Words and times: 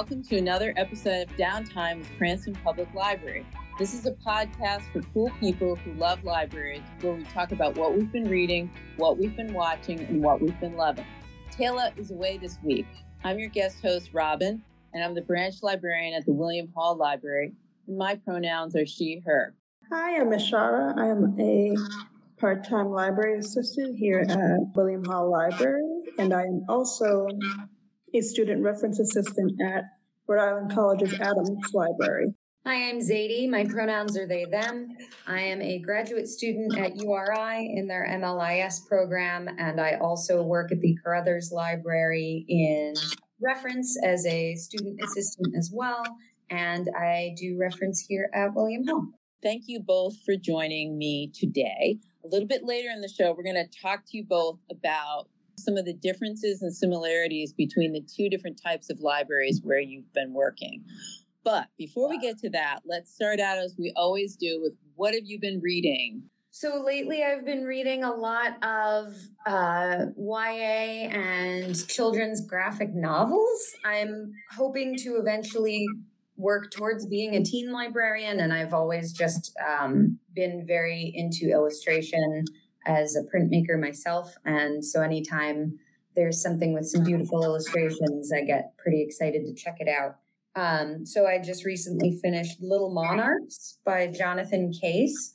Welcome 0.00 0.22
to 0.30 0.38
another 0.38 0.72
episode 0.78 1.28
of 1.28 1.36
Downtime 1.36 1.98
with 1.98 2.08
Cranston 2.16 2.54
Public 2.64 2.88
Library. 2.94 3.44
This 3.78 3.92
is 3.92 4.06
a 4.06 4.12
podcast 4.12 4.90
for 4.94 5.02
cool 5.12 5.30
people 5.38 5.76
who 5.76 5.92
love 5.92 6.24
libraries 6.24 6.80
where 7.02 7.12
we 7.12 7.24
talk 7.24 7.52
about 7.52 7.76
what 7.76 7.94
we've 7.94 8.10
been 8.10 8.26
reading, 8.26 8.70
what 8.96 9.18
we've 9.18 9.36
been 9.36 9.52
watching, 9.52 10.00
and 10.00 10.22
what 10.22 10.40
we've 10.40 10.58
been 10.58 10.74
loving. 10.74 11.04
Taylor 11.50 11.90
is 11.98 12.12
away 12.12 12.38
this 12.38 12.56
week. 12.62 12.86
I'm 13.24 13.38
your 13.38 13.50
guest 13.50 13.82
host, 13.82 14.14
Robin, 14.14 14.62
and 14.94 15.04
I'm 15.04 15.14
the 15.14 15.20
branch 15.20 15.56
librarian 15.62 16.14
at 16.14 16.24
the 16.24 16.32
William 16.32 16.72
Hall 16.74 16.96
Library. 16.96 17.52
My 17.86 18.14
pronouns 18.14 18.74
are 18.76 18.86
she, 18.86 19.20
her. 19.26 19.54
Hi, 19.92 20.16
I'm 20.18 20.30
Ashara. 20.30 20.96
I 20.96 21.08
am 21.08 21.36
a 21.38 21.74
part 22.40 22.66
time 22.66 22.88
library 22.88 23.38
assistant 23.38 23.98
here 23.98 24.20
at 24.26 24.60
William 24.74 25.04
Hall 25.04 25.30
Library, 25.30 25.84
and 26.18 26.32
I 26.32 26.44
am 26.44 26.64
also 26.70 27.28
a 28.14 28.20
student 28.20 28.62
reference 28.62 28.98
assistant 28.98 29.52
at 29.60 29.84
Rhode 30.30 30.48
Island 30.48 30.72
College's 30.72 31.18
Adams 31.18 31.74
Library. 31.74 32.32
Hi, 32.64 32.88
I'm 32.88 33.00
Zaidee. 33.00 33.50
My 33.50 33.64
pronouns 33.64 34.16
are 34.16 34.28
they, 34.28 34.44
them. 34.44 34.96
I 35.26 35.40
am 35.40 35.60
a 35.60 35.80
graduate 35.80 36.28
student 36.28 36.78
at 36.78 36.94
URI 36.94 37.74
in 37.76 37.88
their 37.88 38.06
MLIS 38.08 38.86
program, 38.86 39.48
and 39.58 39.80
I 39.80 39.94
also 39.94 40.44
work 40.44 40.70
at 40.70 40.80
the 40.80 40.96
Carothers 41.04 41.50
Library 41.50 42.44
in 42.48 42.94
reference 43.42 43.98
as 44.04 44.24
a 44.24 44.54
student 44.54 45.00
assistant 45.02 45.56
as 45.58 45.72
well. 45.74 46.04
And 46.48 46.88
I 46.96 47.34
do 47.36 47.58
reference 47.58 48.06
here 48.08 48.30
at 48.32 48.54
William 48.54 48.86
Hall. 48.86 49.08
Thank 49.42 49.64
you 49.66 49.80
both 49.80 50.14
for 50.24 50.36
joining 50.36 50.96
me 50.96 51.32
today. 51.34 51.98
A 52.24 52.28
little 52.28 52.46
bit 52.46 52.62
later 52.62 52.90
in 52.90 53.00
the 53.00 53.08
show, 53.08 53.34
we're 53.36 53.42
going 53.42 53.66
to 53.66 53.80
talk 53.82 54.04
to 54.06 54.16
you 54.16 54.24
both 54.24 54.60
about 54.70 55.26
some 55.64 55.76
of 55.76 55.84
the 55.84 55.94
differences 55.94 56.62
and 56.62 56.74
similarities 56.74 57.52
between 57.52 57.92
the 57.92 58.00
two 58.00 58.28
different 58.28 58.60
types 58.62 58.90
of 58.90 59.00
libraries 59.00 59.60
where 59.62 59.80
you've 59.80 60.12
been 60.12 60.32
working. 60.32 60.84
But 61.44 61.68
before 61.78 62.08
we 62.08 62.18
get 62.18 62.38
to 62.38 62.50
that, 62.50 62.80
let's 62.84 63.14
start 63.14 63.40
out 63.40 63.58
as 63.58 63.74
we 63.78 63.92
always 63.96 64.36
do 64.36 64.60
with 64.62 64.74
what 64.96 65.14
have 65.14 65.24
you 65.24 65.40
been 65.40 65.60
reading? 65.60 66.24
So 66.52 66.82
lately, 66.84 67.22
I've 67.22 67.46
been 67.46 67.64
reading 67.64 68.02
a 68.02 68.12
lot 68.12 68.62
of 68.64 69.14
uh, 69.46 70.06
YA 70.16 71.08
and 71.08 71.88
children's 71.88 72.44
graphic 72.44 72.92
novels. 72.92 73.72
I'm 73.84 74.32
hoping 74.50 74.96
to 74.98 75.16
eventually 75.16 75.86
work 76.36 76.70
towards 76.72 77.06
being 77.06 77.36
a 77.36 77.44
teen 77.44 77.70
librarian, 77.70 78.40
and 78.40 78.52
I've 78.52 78.74
always 78.74 79.12
just 79.12 79.52
um, 79.64 80.18
been 80.34 80.64
very 80.66 81.12
into 81.14 81.50
illustration 81.50 82.44
as 82.86 83.16
a 83.16 83.22
printmaker 83.22 83.78
myself. 83.78 84.34
And 84.44 84.84
so 84.84 85.02
anytime 85.02 85.78
there's 86.16 86.42
something 86.42 86.72
with 86.72 86.86
some 86.86 87.04
beautiful 87.04 87.44
illustrations, 87.44 88.32
I 88.32 88.42
get 88.42 88.76
pretty 88.78 89.02
excited 89.02 89.44
to 89.46 89.54
check 89.54 89.76
it 89.80 89.88
out. 89.88 90.16
Um, 90.56 91.06
so 91.06 91.26
I 91.26 91.38
just 91.38 91.64
recently 91.64 92.18
finished 92.20 92.60
Little 92.60 92.92
Monarchs 92.92 93.78
by 93.84 94.08
Jonathan 94.08 94.72
Case, 94.72 95.32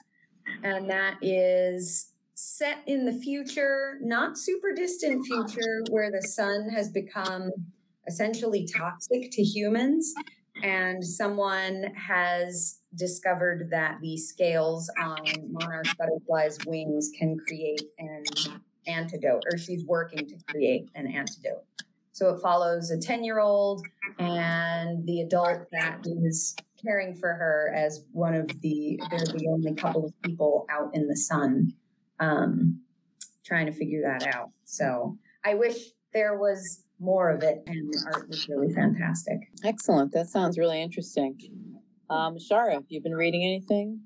and 0.64 0.90
that 0.90 1.16
is 1.22 2.12
set 2.34 2.80
in 2.86 3.06
the 3.06 3.14
future, 3.14 3.98
not 4.02 4.38
super 4.38 4.74
distant 4.76 5.26
future, 5.26 5.84
where 5.90 6.12
the 6.12 6.22
sun 6.28 6.70
has 6.70 6.90
become 6.90 7.50
essentially 8.08 8.68
toxic 8.68 9.32
to 9.32 9.42
humans 9.42 10.14
and 10.64 11.06
someone 11.06 11.86
has 11.96 12.80
discovered 12.96 13.70
that 13.72 14.00
the 14.02 14.18
scales 14.18 14.90
on 15.02 15.24
monarch 15.52 15.88
butterflies' 15.98 16.58
wings 16.66 17.12
can 17.18 17.38
create 17.38 17.82
an 18.00 18.24
antidote, 18.88 19.44
or 19.52 19.58
she's 19.58 19.86
working 19.86 20.28
to 20.28 20.36
create 20.48 20.90
an 20.96 21.08
antidote. 21.08 21.64
So 22.12 22.30
it 22.34 22.42
follows 22.42 22.92
a 22.92 22.98
10 22.98 23.24
year 23.24 23.40
old 23.40 23.86
and 24.20 25.06
the 25.06 25.22
adult 25.22 25.70
that 25.72 26.00
is 26.24 26.56
caring 26.82 27.14
for 27.14 27.34
her 27.34 27.74
as 27.76 28.06
one 28.14 28.34
of 28.34 28.48
the, 28.62 29.00
they're 29.10 29.20
the 29.20 29.48
only 29.50 29.74
couple 29.74 30.06
of 30.06 30.14
people 30.22 30.66
out 30.70 30.92
in 30.94 31.08
the 31.08 31.18
sun 31.18 31.74
um, 32.20 32.80
trying 33.46 33.66
to 33.66 33.74
figure 33.74 34.02
that 34.02 34.34
out. 34.34 34.52
So 34.64 35.18
I 35.44 35.56
wish 35.56 35.76
there 36.14 36.38
was 36.38 36.84
more 37.00 37.30
of 37.30 37.44
it, 37.44 37.62
and 37.68 37.94
the 37.94 38.12
art 38.14 38.30
was 38.30 38.48
really 38.48 38.74
fantastic. 38.74 39.50
Excellent. 39.64 40.14
That 40.14 40.30
sounds 40.30 40.58
really 40.58 40.82
interesting. 40.82 41.38
Um, 42.10 42.38
Shara, 42.38 42.74
have 42.74 42.84
you 42.90 43.02
been 43.02 43.16
reading 43.16 43.44
anything? 43.44 44.02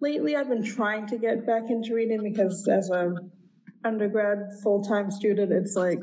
Lately, 0.00 0.36
I've 0.36 0.48
been 0.48 0.64
trying 0.64 1.06
to 1.08 1.18
get 1.18 1.46
back 1.46 1.64
into 1.68 1.94
reading 1.94 2.22
because 2.22 2.66
as 2.68 2.90
a 2.90 3.14
undergrad 3.84 4.38
full 4.62 4.82
time 4.82 5.10
student, 5.10 5.52
it's 5.52 5.74
like 5.74 6.00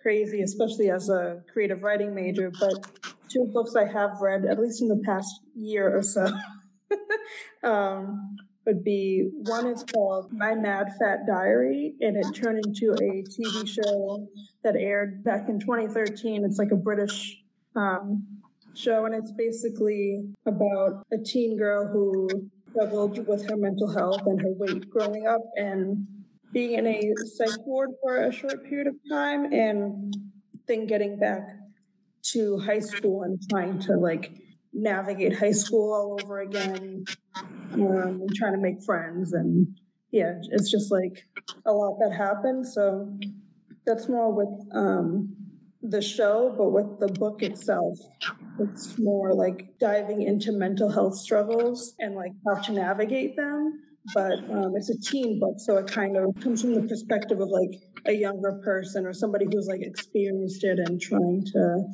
crazy, 0.00 0.42
especially 0.42 0.90
as 0.90 1.08
a 1.08 1.42
creative 1.52 1.82
writing 1.82 2.14
major. 2.14 2.50
But 2.50 2.86
two 3.28 3.50
books 3.52 3.74
I 3.76 3.86
have 3.86 4.20
read, 4.20 4.44
at 4.44 4.58
least 4.58 4.82
in 4.82 4.88
the 4.88 5.02
past 5.04 5.40
year 5.54 5.96
or 5.96 6.02
so, 6.02 6.28
um, 7.64 8.24
would 8.66 8.82
be 8.82 9.28
one 9.32 9.66
is 9.66 9.84
called 9.84 10.32
My 10.32 10.54
Mad 10.54 10.88
Fat 10.98 11.20
Diary, 11.26 11.94
and 12.00 12.16
it 12.16 12.32
turned 12.34 12.64
into 12.64 12.92
a 12.92 13.22
TV 13.22 13.68
show 13.68 14.26
that 14.64 14.76
aired 14.76 15.22
back 15.24 15.48
in 15.48 15.60
2013. 15.60 16.44
It's 16.44 16.58
like 16.58 16.72
a 16.72 16.76
British 16.76 17.38
um, 17.76 18.26
show, 18.76 19.04
and 19.04 19.14
it's 19.14 19.32
basically 19.32 20.24
about 20.46 21.04
a 21.12 21.18
teen 21.18 21.56
girl 21.56 21.88
who 21.88 22.28
struggled 22.70 23.26
with 23.26 23.48
her 23.48 23.56
mental 23.56 23.92
health 23.92 24.22
and 24.26 24.40
her 24.40 24.52
weight 24.52 24.88
growing 24.90 25.26
up 25.26 25.40
and 25.56 26.06
being 26.52 26.72
in 26.72 26.86
a 26.86 27.12
psych 27.24 27.66
ward 27.66 27.90
for 28.02 28.24
a 28.24 28.32
short 28.32 28.64
period 28.64 28.86
of 28.86 28.94
time 29.10 29.52
and 29.52 30.14
then 30.68 30.86
getting 30.86 31.18
back 31.18 31.42
to 32.22 32.58
high 32.58 32.80
school 32.80 33.22
and 33.22 33.38
trying 33.48 33.78
to 33.78 33.92
like 33.92 34.32
navigate 34.72 35.36
high 35.36 35.52
school 35.52 35.92
all 35.92 36.18
over 36.22 36.40
again 36.40 37.04
um, 37.74 38.20
and 38.20 38.34
trying 38.34 38.52
to 38.52 38.58
make 38.58 38.82
friends. 38.84 39.32
And 39.32 39.68
yeah, 40.10 40.34
it's 40.50 40.70
just 40.70 40.90
like 40.90 41.26
a 41.64 41.72
lot 41.72 41.98
that 42.00 42.14
happened. 42.16 42.66
So 42.66 43.16
that's 43.86 44.08
more 44.08 44.32
with 44.32 44.68
um, 44.72 45.34
the 45.82 46.02
show, 46.02 46.54
but 46.56 46.70
with 46.70 46.98
the 47.00 47.08
book 47.18 47.42
itself, 47.42 47.98
it's 48.58 48.98
more 48.98 49.34
like 49.34 49.78
diving 49.78 50.22
into 50.22 50.52
mental 50.52 50.90
health 50.90 51.16
struggles 51.16 51.94
and 51.98 52.14
like 52.14 52.32
how 52.46 52.60
to 52.62 52.72
navigate 52.72 53.36
them. 53.36 53.80
But 54.14 54.38
um, 54.50 54.74
it's 54.76 54.88
a 54.88 54.98
teen 54.98 55.40
book, 55.40 55.56
so 55.58 55.78
it 55.78 55.88
kind 55.88 56.16
of 56.16 56.34
comes 56.40 56.62
from 56.62 56.74
the 56.74 56.82
perspective 56.82 57.40
of 57.40 57.48
like 57.48 57.80
a 58.06 58.12
younger 58.12 58.60
person 58.64 59.04
or 59.04 59.12
somebody 59.12 59.46
who's 59.52 59.66
like 59.66 59.82
experienced 59.82 60.62
it 60.62 60.78
and 60.78 61.00
trying 61.00 61.44
to 61.52 61.84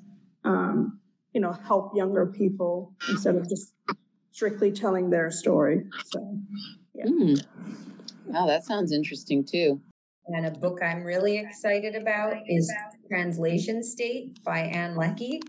um, 0.44 1.00
you 1.32 1.40
know, 1.40 1.52
help 1.52 1.96
younger 1.96 2.26
people 2.26 2.94
instead 3.08 3.36
of 3.36 3.48
just 3.48 3.72
strictly 4.32 4.70
telling 4.70 5.10
their 5.10 5.30
story. 5.30 5.84
So, 6.06 6.38
yeah. 6.94 7.04
Mm. 7.06 7.46
Wow, 8.26 8.46
that 8.46 8.64
sounds 8.64 8.92
interesting 8.92 9.44
too. 9.44 9.80
And 10.26 10.46
a 10.46 10.50
book 10.50 10.78
I'm 10.82 11.02
really 11.02 11.38
excited 11.38 11.94
about 11.94 12.34
is 12.46 12.72
Translation 13.08 13.82
State 13.82 14.42
by 14.44 14.60
Ann 14.60 14.96
Leckie. 14.96 15.40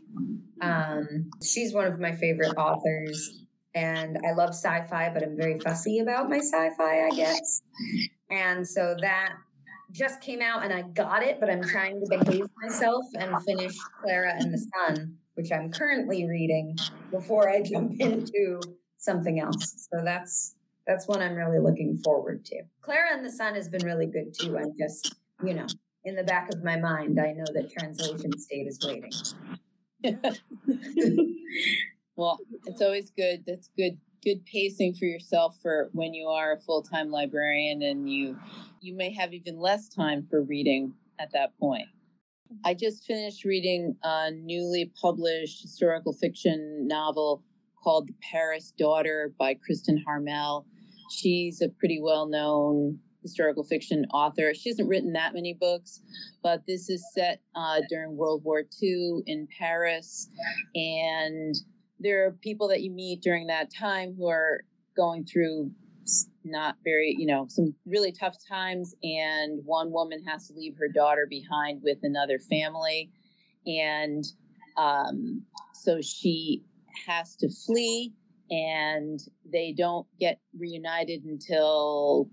Um, 0.62 1.30
she's 1.44 1.74
one 1.74 1.86
of 1.86 2.00
my 2.00 2.14
favorite 2.14 2.58
authors, 2.58 3.46
and 3.76 4.18
I 4.26 4.34
love 4.34 4.50
sci 4.50 4.84
fi, 4.90 5.10
but 5.14 5.24
I'm 5.24 5.38
very 5.38 5.60
fussy 5.60 6.00
about 6.00 6.30
my 6.30 6.40
sci 6.40 6.70
fi, 6.78 7.08
I 7.08 7.10
guess. 7.12 7.62
And 8.32 8.68
so 8.68 8.96
that 9.02 9.34
just 9.92 10.22
came 10.22 10.42
out 10.42 10.64
and 10.64 10.74
I 10.74 10.82
got 10.82 11.22
it, 11.22 11.40
but 11.40 11.50
I'm 11.50 11.64
trying 11.64 12.00
to 12.00 12.18
behave 12.18 12.46
myself 12.62 13.06
and 13.16 13.36
finish 13.44 13.76
Klara 14.02 14.34
and 14.40 14.52
the 14.52 14.58
Sun 14.58 15.18
which 15.36 15.52
I'm 15.52 15.72
currently 15.72 16.28
reading 16.28 16.78
before 17.12 17.50
I 17.50 17.62
jump 17.62 17.94
into 18.00 18.62
something 18.98 19.40
else. 19.40 19.88
So 19.92 20.04
that's 20.04 20.56
that's 20.86 21.08
one 21.08 21.22
I'm 21.22 21.36
really 21.36 21.60
looking 21.60 21.98
forward 21.98 22.46
to. 22.46 22.64
Klara 22.82 23.14
and 23.14 23.26
the 23.26 23.32
Sun 23.32 23.56
has 23.56 23.70
been 23.70 23.86
really 23.86 24.06
good 24.06 24.34
too. 24.38 24.58
I'm 24.58 24.74
just, 24.78 25.16
you 25.44 25.54
know, 25.54 25.68
in 26.04 26.16
the 26.16 26.24
back 26.24 26.54
of 26.54 26.64
my 26.64 26.78
mind, 26.78 27.20
I 27.20 27.32
know 27.32 27.46
that 27.54 27.72
translation 27.72 28.38
state 28.38 28.68
is 28.68 28.80
waiting. 28.86 29.12
well, 32.16 32.40
it's 32.66 32.82
always 32.82 33.12
good. 33.12 33.44
That's 33.48 33.70
good 33.78 33.98
good 34.24 34.46
pacing 34.46 34.94
for 34.94 35.06
yourself 35.06 35.58
for 35.62 35.90
when 35.92 36.14
you 36.14 36.28
are 36.28 36.54
a 36.54 36.60
full-time 36.62 37.12
librarian 37.12 37.82
and 37.82 38.10
you 38.10 38.38
you 38.80 38.96
may 38.96 39.14
have 39.14 39.34
even 39.34 39.60
less 39.60 39.90
time 39.90 40.26
for 40.30 40.42
reading 40.42 40.94
at 41.20 41.32
that 41.34 41.58
point. 41.60 41.88
I 42.64 42.74
just 42.74 43.06
finished 43.06 43.44
reading 43.44 43.96
a 44.04 44.32
newly 44.32 44.92
published 45.00 45.62
historical 45.62 46.14
fiction 46.14 46.88
novel 46.88 47.44
called 47.82 48.08
The 48.08 48.14
Paris 48.22 48.74
Daughter 48.78 49.34
by 49.38 49.56
Kristin 49.56 50.04
Harmel. 50.06 50.66
She's 51.14 51.62
a 51.62 51.70
pretty 51.70 52.00
well 52.02 52.28
known 52.28 53.00
historical 53.22 53.64
fiction 53.64 54.06
author. 54.14 54.54
She 54.54 54.70
hasn't 54.70 54.90
written 54.90 55.14
that 55.14 55.34
many 55.34 55.54
books, 55.54 56.02
but 56.42 56.66
this 56.68 56.90
is 56.90 57.06
set 57.14 57.40
uh, 57.56 57.80
during 57.90 58.18
World 58.18 58.44
War 58.44 58.64
II 58.82 59.22
in 59.26 59.48
Paris. 59.58 60.28
And 60.76 61.56
there 62.00 62.26
are 62.26 62.32
people 62.32 62.68
that 62.68 62.82
you 62.82 62.92
meet 62.92 63.22
during 63.22 63.48
that 63.48 63.70
time 63.74 64.14
who 64.18 64.28
are 64.28 64.64
going 64.98 65.26
through 65.26 65.72
not 66.44 66.76
very, 66.84 67.16
you 67.18 67.26
know, 67.26 67.46
some 67.48 67.74
really 67.86 68.12
tough 68.12 68.36
times. 68.50 68.94
And 69.04 69.62
one 69.64 69.92
woman 69.92 70.22
has 70.26 70.48
to 70.48 70.54
leave 70.54 70.76
her 70.78 70.90
daughter 70.90 71.26
behind 71.30 71.82
with 71.82 72.00
another 72.04 72.40
family. 72.40 73.10
And 73.66 74.26
Um, 74.76 75.46
so 75.74 76.02
she 76.02 76.64
has 77.06 77.36
to 77.38 77.48
flee, 77.48 78.14
and 78.54 79.20
they 79.52 79.74
don't 79.76 80.06
get 80.20 80.40
reunited 80.56 81.24
until 81.24 82.30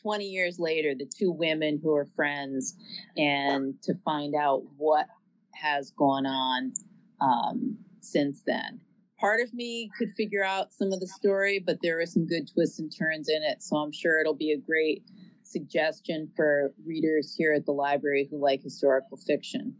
20 0.00 0.24
years 0.24 0.58
later, 0.58 0.94
the 0.94 1.10
two 1.18 1.30
women 1.30 1.78
who 1.82 1.94
are 1.94 2.08
friends, 2.16 2.74
and 3.18 3.74
to 3.82 3.92
find 4.02 4.34
out 4.34 4.62
what 4.78 5.06
has 5.54 5.90
gone 5.90 6.24
on 6.24 6.72
um, 7.20 7.76
since 8.00 8.42
then. 8.46 8.80
Part 9.18 9.42
of 9.42 9.52
me 9.52 9.90
could 9.98 10.08
figure 10.16 10.42
out 10.42 10.72
some 10.72 10.94
of 10.94 11.00
the 11.00 11.06
story, 11.06 11.62
but 11.64 11.76
there 11.82 12.00
are 12.00 12.06
some 12.06 12.26
good 12.26 12.48
twists 12.50 12.78
and 12.78 12.90
turns 12.90 13.28
in 13.28 13.42
it. 13.42 13.62
So 13.62 13.76
I'm 13.76 13.92
sure 13.92 14.18
it'll 14.18 14.32
be 14.34 14.52
a 14.52 14.58
great 14.58 15.04
suggestion 15.42 16.30
for 16.34 16.72
readers 16.86 17.34
here 17.36 17.52
at 17.52 17.66
the 17.66 17.72
library 17.72 18.28
who 18.30 18.40
like 18.40 18.62
historical 18.62 19.18
fiction. 19.18 19.74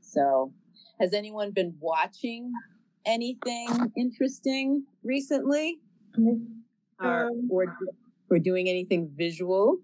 So, 0.00 0.54
has 0.98 1.12
anyone 1.12 1.52
been 1.52 1.74
watching 1.78 2.52
anything 3.06 3.92
interesting 3.96 4.84
recently? 5.02 5.78
Or, 6.98 7.28
Um, 7.28 7.48
or, 7.50 7.76
or 8.30 8.38
doing 8.38 8.68
anything 8.68 9.10
visual? 9.16 9.78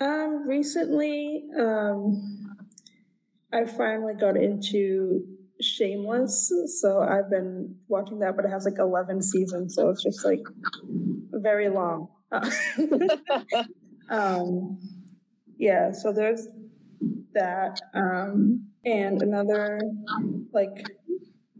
Um, 0.00 0.46
recently, 0.46 1.44
um, 1.58 2.56
I 3.52 3.64
finally 3.64 4.14
got 4.14 4.36
into 4.36 5.24
Shameless, 5.58 6.52
so 6.80 7.00
I've 7.00 7.30
been 7.30 7.76
watching 7.88 8.18
that, 8.18 8.36
but 8.36 8.44
it 8.44 8.50
has 8.50 8.66
like 8.66 8.78
11 8.78 9.22
seasons, 9.22 9.74
so 9.74 9.88
it's 9.88 10.02
just 10.02 10.22
like 10.22 10.42
very 11.32 11.70
long. 11.70 12.08
um, 14.10 14.78
yeah, 15.56 15.92
so 15.92 16.12
there's 16.12 16.48
that. 17.32 17.80
Um, 17.94 18.66
and 18.84 19.22
another 19.22 19.80
like 20.52 20.86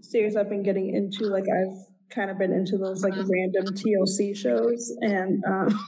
series 0.00 0.37
I've 0.37 0.48
been 0.48 0.62
getting 0.62 0.94
into, 0.94 1.25
like 1.26 1.44
I've 1.44 1.87
kind 2.10 2.31
of 2.31 2.38
been 2.38 2.52
into 2.52 2.78
those 2.78 3.02
like 3.02 3.14
random 3.14 3.75
TLC 3.75 4.37
shows, 4.37 4.96
and 5.00 5.44
um, 5.44 5.87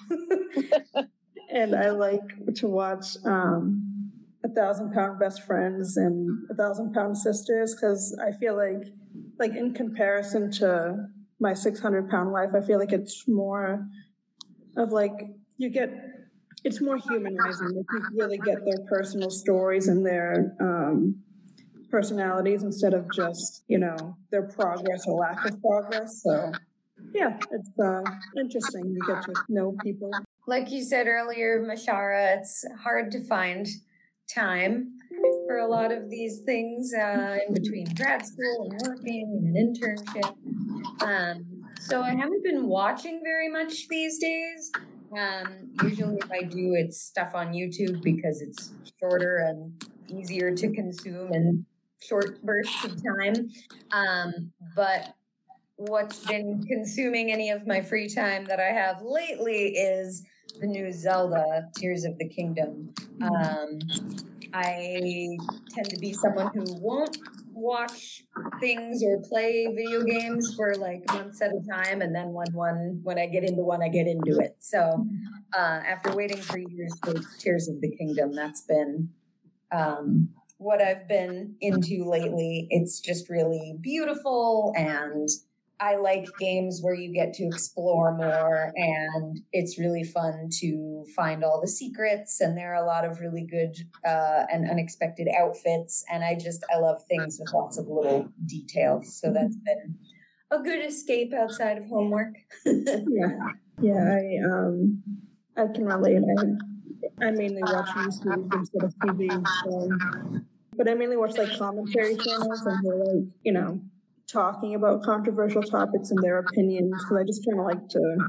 and 1.53 1.75
I 1.75 1.91
like 1.91 2.55
to 2.57 2.69
watch 2.69 3.07
um, 3.25 4.13
a 4.45 4.49
thousand 4.49 4.93
pound 4.93 5.19
best 5.19 5.43
friends 5.45 5.97
and 5.97 6.47
a 6.51 6.55
thousand 6.55 6.93
pound 6.93 7.17
sisters 7.17 7.75
because 7.75 8.19
I 8.25 8.33
feel 8.33 8.57
like 8.57 8.89
like 9.39 9.55
in 9.55 9.75
comparison 9.75 10.51
to 10.53 11.09
my 11.41 11.55
600 11.55 12.11
pound 12.11 12.33
life, 12.33 12.51
I 12.55 12.61
feel 12.61 12.79
like 12.79 12.93
it's 12.93 13.27
more 13.29 13.87
of 14.77 14.91
like 14.91 15.13
you 15.57 15.71
get 15.71 15.91
it's 16.65 16.81
more 16.81 16.99
humanizing. 16.99 17.69
Like 17.69 17.87
you 17.93 18.03
really 18.15 18.39
get 18.39 18.59
their 18.65 18.85
personal 18.89 19.31
stories 19.31 19.89
and 19.89 20.05
their 20.05 20.57
um, 20.61 21.23
personalities 21.91 22.63
instead 22.63 22.95
of 22.95 23.11
just 23.13 23.65
you 23.69 23.79
know 23.79 24.17
their 24.31 24.43
progress 24.43 25.05
or 25.07 25.19
lack 25.19 25.45
of 25.45 25.61
progress. 25.61 26.23
So 26.23 26.53
yeah, 27.13 27.39
it's 27.51 27.71
uh, 27.79 28.03
interesting. 28.37 28.91
You 28.91 29.01
get 29.07 29.23
to 29.25 29.35
know 29.49 29.77
people. 29.83 30.11
Like 30.47 30.71
you 30.71 30.83
said 30.83 31.07
earlier, 31.07 31.61
Myshara, 31.63 32.39
it's 32.39 32.65
hard 32.83 33.11
to 33.13 33.25
find 33.25 33.67
time 34.33 34.93
for 35.47 35.59
a 35.59 35.67
lot 35.67 35.91
of 35.93 36.11
these 36.11 36.41
things 36.41 36.93
uh, 36.95 37.39
in 37.47 37.55
between 37.55 37.87
grad 37.95 38.25
school 38.25 38.71
and 38.71 38.81
working 38.87 39.41
and 39.43 39.57
an 39.57 39.75
internship. 39.75 41.03
Um, 41.03 41.65
so 41.81 42.03
I 42.03 42.11
haven't 42.11 42.45
been 42.45 42.67
watching 42.67 43.21
very 43.23 43.49
much 43.49 43.89
these 43.89 44.19
days. 44.19 44.73
Um, 45.17 45.71
usually, 45.83 46.17
if 46.17 46.31
I 46.31 46.43
do, 46.43 46.75
it's 46.75 47.01
stuff 47.01 47.31
on 47.35 47.53
YouTube 47.53 48.03
because 48.03 48.43
it's 48.43 48.73
shorter 49.01 49.39
and 49.39 49.73
easier 50.11 50.55
to 50.55 50.71
consume 50.71 51.33
in 51.33 51.67
short 52.03 52.43
bursts 52.43 52.85
of 52.85 53.03
time. 53.03 53.51
Um, 53.93 54.53
but 54.77 55.15
what's 55.77 56.27
been 56.27 56.65
consuming 56.67 57.31
any 57.31 57.51
of 57.51 57.67
my 57.67 57.81
free 57.81 58.09
time 58.09 58.45
that 58.47 58.61
I 58.61 58.73
have 58.73 59.01
lately 59.03 59.69
is 59.77 60.25
the 60.61 60.67
new 60.67 60.93
Zelda 60.93 61.69
Tears 61.77 62.05
of 62.05 62.19
the 62.19 62.29
Kingdom. 62.29 62.93
Um, 63.23 63.79
I 64.53 65.37
tend 65.75 65.91
to 65.91 65.99
be 65.99 66.13
someone 66.13 66.51
who 66.55 66.65
won't 66.81 67.19
watch 67.53 68.25
things 68.61 69.03
or 69.05 69.21
play 69.29 69.67
video 69.75 70.03
games 70.03 70.55
for 70.55 70.75
like 70.77 71.03
months 71.09 71.43
at 71.43 71.51
a 71.51 71.61
time 71.71 72.03
and 72.03 72.15
then 72.15 72.33
when 72.33 72.47
one 72.53 73.01
when 73.03 73.19
I 73.19 73.27
get 73.27 73.45
into 73.45 73.63
one 73.63 73.83
I 73.83 73.89
get 73.89 74.07
into 74.07 74.39
it. 74.39 74.57
So 74.61 75.07
uh, 75.53 75.81
after 75.87 76.15
waiting 76.15 76.39
for 76.39 76.59
years 76.59 76.93
for 77.05 77.15
Tears 77.39 77.69
of 77.69 77.81
the 77.81 77.91
Kingdom, 77.97 78.33
that's 78.33 78.63
been 78.63 79.11
um, 79.71 80.31
what 80.59 80.83
I've 80.83 81.09
been 81.09 81.57
into 81.61 82.05
lately. 82.05 82.67
It's 82.71 83.01
just 83.01 83.31
really 83.31 83.77
beautiful 83.81 84.73
and 84.77 85.29
I 85.81 85.97
like 85.97 86.27
games 86.41 86.81
where 86.83 86.95
you 86.95 87.13
get 87.13 87.33
to 87.35 87.45
explore 87.45 88.17
more 88.17 88.73
and 88.75 89.41
it's 89.53 89.79
really 89.79 90.03
fun 90.03 90.49
to 90.61 91.05
find 91.15 91.45
all 91.45 91.61
the 91.61 91.69
secrets 91.69 92.41
and 92.41 92.59
there 92.59 92.75
are 92.75 92.83
a 92.83 92.87
lot 92.87 93.05
of 93.05 93.21
really 93.21 93.47
good 93.49 93.77
uh, 94.05 94.45
and 94.53 94.69
unexpected 94.69 95.29
outfits 95.39 96.05
and 96.11 96.25
I 96.25 96.35
just 96.35 96.65
I 96.75 96.79
love 96.79 97.03
things 97.09 97.39
with 97.39 97.53
lots 97.55 97.79
of 97.79 97.87
little 97.87 98.29
details. 98.45 99.21
So 99.21 99.33
that's 99.33 99.57
been 99.57 99.97
a 100.51 100.59
good 100.59 100.85
escape 100.85 101.33
outside 101.33 101.79
of 101.79 101.87
homework. 101.87 102.35
yeah, 102.67 103.39
yeah. 103.81 104.17
I 104.17 104.45
um, 104.45 105.03
I 105.57 105.67
can 105.73 105.85
relate. 105.85 106.19
I 106.19 106.43
I 107.21 107.31
mainly 107.31 107.63
watch 107.63 107.89
YouTube 107.91 108.55
instead 108.55 108.83
of 108.85 108.95
TV. 108.97 109.47
So, 109.65 110.41
but 110.77 110.89
I 110.89 110.95
mainly 110.95 111.17
watch 111.17 111.37
like 111.37 111.57
commentary 111.59 112.17
channels 112.17 112.65
and 112.67 112.79
they're 112.85 113.05
like 113.05 113.25
you 113.45 113.53
know 113.53 113.81
talking 114.31 114.75
about 114.75 115.03
controversial 115.03 115.63
topics 115.63 116.11
and 116.11 116.23
their 116.23 116.39
opinions 116.39 116.93
because 117.03 117.17
I 117.19 117.25
just 117.25 117.45
kind 117.47 117.59
of 117.61 117.67
like 117.67 117.89
to 117.91 118.29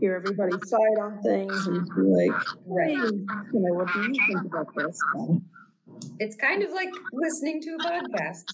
hear 0.00 0.14
everybody's 0.16 0.68
side 0.68 0.98
on 1.00 1.20
things 1.22 1.66
and 1.66 1.86
be 1.94 2.02
like, 2.02 2.42
Right. 2.66 2.96
hey, 2.96 2.96
you 2.96 3.48
know, 3.52 3.74
what 3.74 3.92
do 3.92 4.00
you 4.00 4.14
think 4.26 4.44
about 4.46 4.66
this? 4.74 4.98
So, 5.14 5.42
It's 6.18 6.36
kind 6.36 6.62
of 6.62 6.70
like 6.70 6.88
listening 7.12 7.60
to 7.62 7.76
a 7.76 7.78
podcast. 7.78 8.44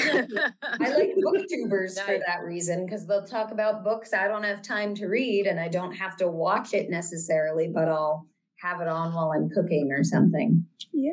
I 0.00 0.88
like 0.88 1.14
booktubers 1.24 2.00
for 2.00 2.18
that 2.26 2.42
reason 2.44 2.86
because 2.86 3.06
they'll 3.06 3.26
talk 3.26 3.50
about 3.50 3.84
books 3.84 4.12
I 4.12 4.26
don't 4.26 4.44
have 4.44 4.62
time 4.62 4.94
to 4.96 5.06
read 5.06 5.46
and 5.46 5.60
I 5.60 5.68
don't 5.68 5.92
have 5.92 6.16
to 6.16 6.28
watch 6.28 6.72
it 6.72 6.88
necessarily, 6.88 7.68
but 7.68 7.88
I'll 7.88 8.26
have 8.62 8.80
it 8.80 8.88
on 8.88 9.12
while 9.12 9.32
I'm 9.32 9.50
cooking 9.50 9.90
or 9.90 10.04
something. 10.04 10.64
yeah. 10.92 11.12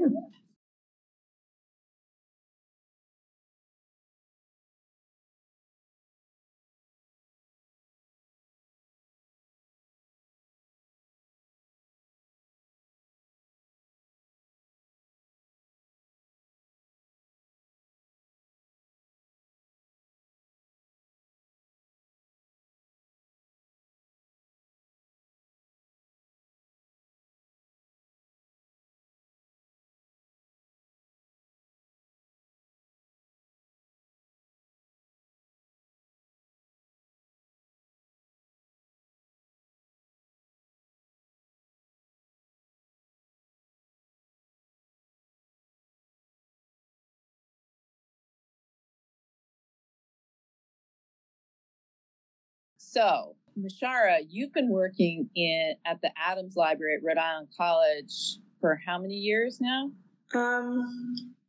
So, 52.92 53.36
Myshara, 53.56 54.22
you've 54.28 54.52
been 54.52 54.70
working 54.72 55.30
in 55.36 55.76
at 55.86 56.02
the 56.02 56.10
Adams 56.18 56.56
Library 56.56 56.96
at 56.96 57.04
Rhode 57.04 57.20
Island 57.20 57.50
College 57.56 58.40
for 58.60 58.82
how 58.84 58.98
many 58.98 59.14
years 59.14 59.60
now? 59.62 59.92
Um, 60.34 60.88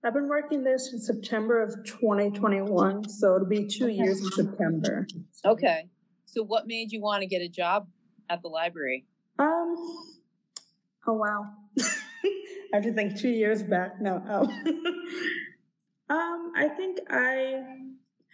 I've 0.05 0.13
been 0.13 0.29
working 0.29 0.65
there 0.65 0.77
since 0.77 1.07
September 1.07 1.63
of 1.63 1.83
2021, 1.87 3.09
so 3.09 3.37
it'll 3.37 3.49
be 3.49 3.67
two 3.67 3.89
years 3.89 4.21
in 4.21 4.31
September. 4.33 5.07
Okay. 5.47 5.89
So, 6.27 6.45
what 6.45 6.67
made 6.67 6.93
you 6.93 7.01
want 7.01 7.23
to 7.23 7.27
get 7.27 7.41
a 7.41 7.49
job 7.49 7.89
at 8.29 8.43
the 8.43 8.49
library? 8.49 9.07
Um. 9.39 9.75
Oh 11.07 11.15
wow. 11.15 11.47
I 11.81 12.75
have 12.75 12.83
to 12.83 12.93
think 12.93 13.19
two 13.19 13.31
years 13.31 13.63
back. 13.63 13.99
No. 13.99 14.17
Um, 14.17 14.51
um. 16.11 16.53
I 16.55 16.69
think 16.77 16.99
I 17.09 17.63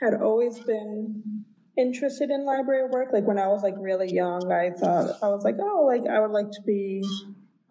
had 0.00 0.14
always 0.14 0.58
been 0.58 1.44
interested 1.76 2.30
in 2.30 2.44
library 2.44 2.88
work. 2.90 3.08
Like 3.12 3.26
when 3.26 3.38
I 3.38 3.48
was 3.48 3.62
like 3.62 3.74
really 3.78 4.12
young, 4.12 4.50
I 4.50 4.70
thought 4.70 5.16
I 5.22 5.28
was 5.28 5.44
like, 5.44 5.56
oh, 5.60 5.84
like 5.86 6.06
I 6.08 6.20
would 6.20 6.32
like 6.32 6.50
to 6.50 6.62
be 6.66 7.04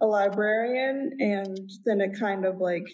a 0.01 0.05
librarian, 0.05 1.17
and 1.19 1.69
then 1.85 2.01
it 2.01 2.19
kind 2.19 2.45
of 2.45 2.57
like 2.57 2.87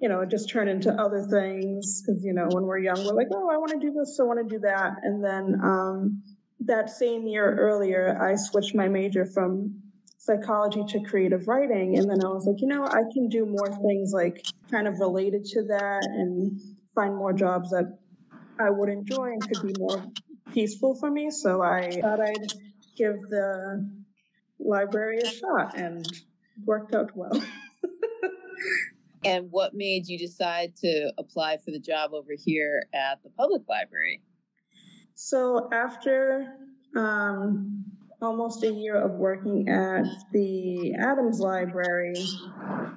you 0.00 0.08
know, 0.08 0.20
it 0.20 0.30
just 0.30 0.48
turned 0.48 0.70
into 0.70 0.90
other 0.92 1.22
things 1.30 2.00
because, 2.00 2.24
you 2.24 2.32
know, 2.32 2.48
when 2.50 2.64
we're 2.64 2.78
young, 2.78 3.04
we're 3.04 3.12
like, 3.12 3.28
oh, 3.34 3.50
I 3.50 3.58
want 3.58 3.70
to 3.72 3.78
do 3.78 3.92
this, 3.92 4.18
I 4.18 4.24
want 4.24 4.40
to 4.40 4.54
do 4.54 4.58
that. 4.60 4.92
And 5.02 5.22
then 5.22 5.60
um, 5.62 6.22
that 6.60 6.88
same 6.88 7.26
year 7.26 7.54
earlier, 7.58 8.18
I 8.20 8.34
switched 8.36 8.74
my 8.74 8.88
major 8.88 9.26
from 9.26 9.78
psychology 10.16 10.84
to 10.88 11.00
creative 11.00 11.46
writing. 11.46 11.98
And 11.98 12.08
then 12.08 12.24
I 12.24 12.28
was 12.28 12.46
like, 12.46 12.62
you 12.62 12.66
know, 12.66 12.86
I 12.86 13.02
can 13.12 13.28
do 13.28 13.44
more 13.44 13.68
things 13.86 14.12
like 14.14 14.42
kind 14.70 14.88
of 14.88 14.98
related 15.00 15.44
to 15.46 15.64
that 15.64 16.02
and 16.02 16.58
find 16.94 17.14
more 17.14 17.34
jobs 17.34 17.70
that 17.70 17.98
I 18.58 18.70
would 18.70 18.88
enjoy 18.88 19.32
and 19.32 19.42
could 19.42 19.66
be 19.66 19.74
more 19.78 20.02
peaceful 20.52 20.94
for 20.94 21.10
me. 21.10 21.30
So 21.30 21.62
I 21.62 22.00
thought 22.00 22.20
I'd 22.20 22.52
give 22.96 23.20
the 23.28 23.90
library 24.58 25.18
a 25.18 25.26
shot 25.26 25.76
and 25.76 26.06
it 26.06 26.22
worked 26.64 26.94
out 26.94 27.10
well. 27.14 27.42
and 29.24 29.48
what 29.50 29.74
made 29.74 30.06
you 30.06 30.18
decide 30.18 30.76
to 30.76 31.12
apply 31.18 31.58
for 31.58 31.70
the 31.70 31.80
job 31.80 32.12
over 32.12 32.32
here 32.36 32.84
at 32.94 33.22
the 33.22 33.30
public 33.30 33.62
library? 33.68 34.22
So 35.14 35.68
after 35.72 36.54
um, 36.96 37.84
almost 38.22 38.64
a 38.64 38.72
year 38.72 38.96
of 38.96 39.12
working 39.12 39.68
at 39.68 40.06
the 40.32 40.94
Adams 40.94 41.40
Library, 41.40 42.14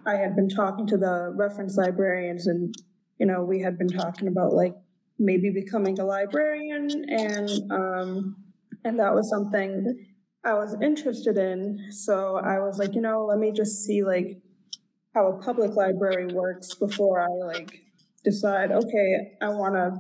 I 0.06 0.16
had 0.16 0.36
been 0.36 0.50
talking 0.50 0.88
to 0.88 0.98
the 0.98 1.34
reference 1.36 1.78
librarians, 1.78 2.48
and 2.48 2.74
you 3.20 3.26
know, 3.26 3.44
we 3.44 3.62
had 3.62 3.78
been 3.78 3.90
talking 3.90 4.28
about 4.28 4.54
like 4.54 4.76
maybe 5.20 5.50
becoming 5.50 6.00
a 6.00 6.06
librarian, 6.06 7.06
and 7.10 7.50
um, 7.72 8.36
and 8.84 9.00
that 9.00 9.14
was 9.14 9.30
something 9.30 10.06
I 10.44 10.54
was 10.54 10.76
interested 10.82 11.38
in. 11.38 11.80
So 11.92 12.38
I 12.38 12.60
was 12.60 12.78
like, 12.78 12.96
you 12.96 13.02
know, 13.02 13.26
let 13.26 13.40
me 13.40 13.52
just 13.52 13.84
see 13.86 14.04
like 14.04 14.42
how 15.14 15.28
a 15.28 15.42
public 15.42 15.76
library 15.76 16.28
works 16.34 16.74
before 16.74 17.22
I 17.22 17.28
like 17.46 17.82
decide, 18.24 18.72
okay, 18.72 19.38
I 19.42 19.50
want 19.50 19.76
to 19.76 19.94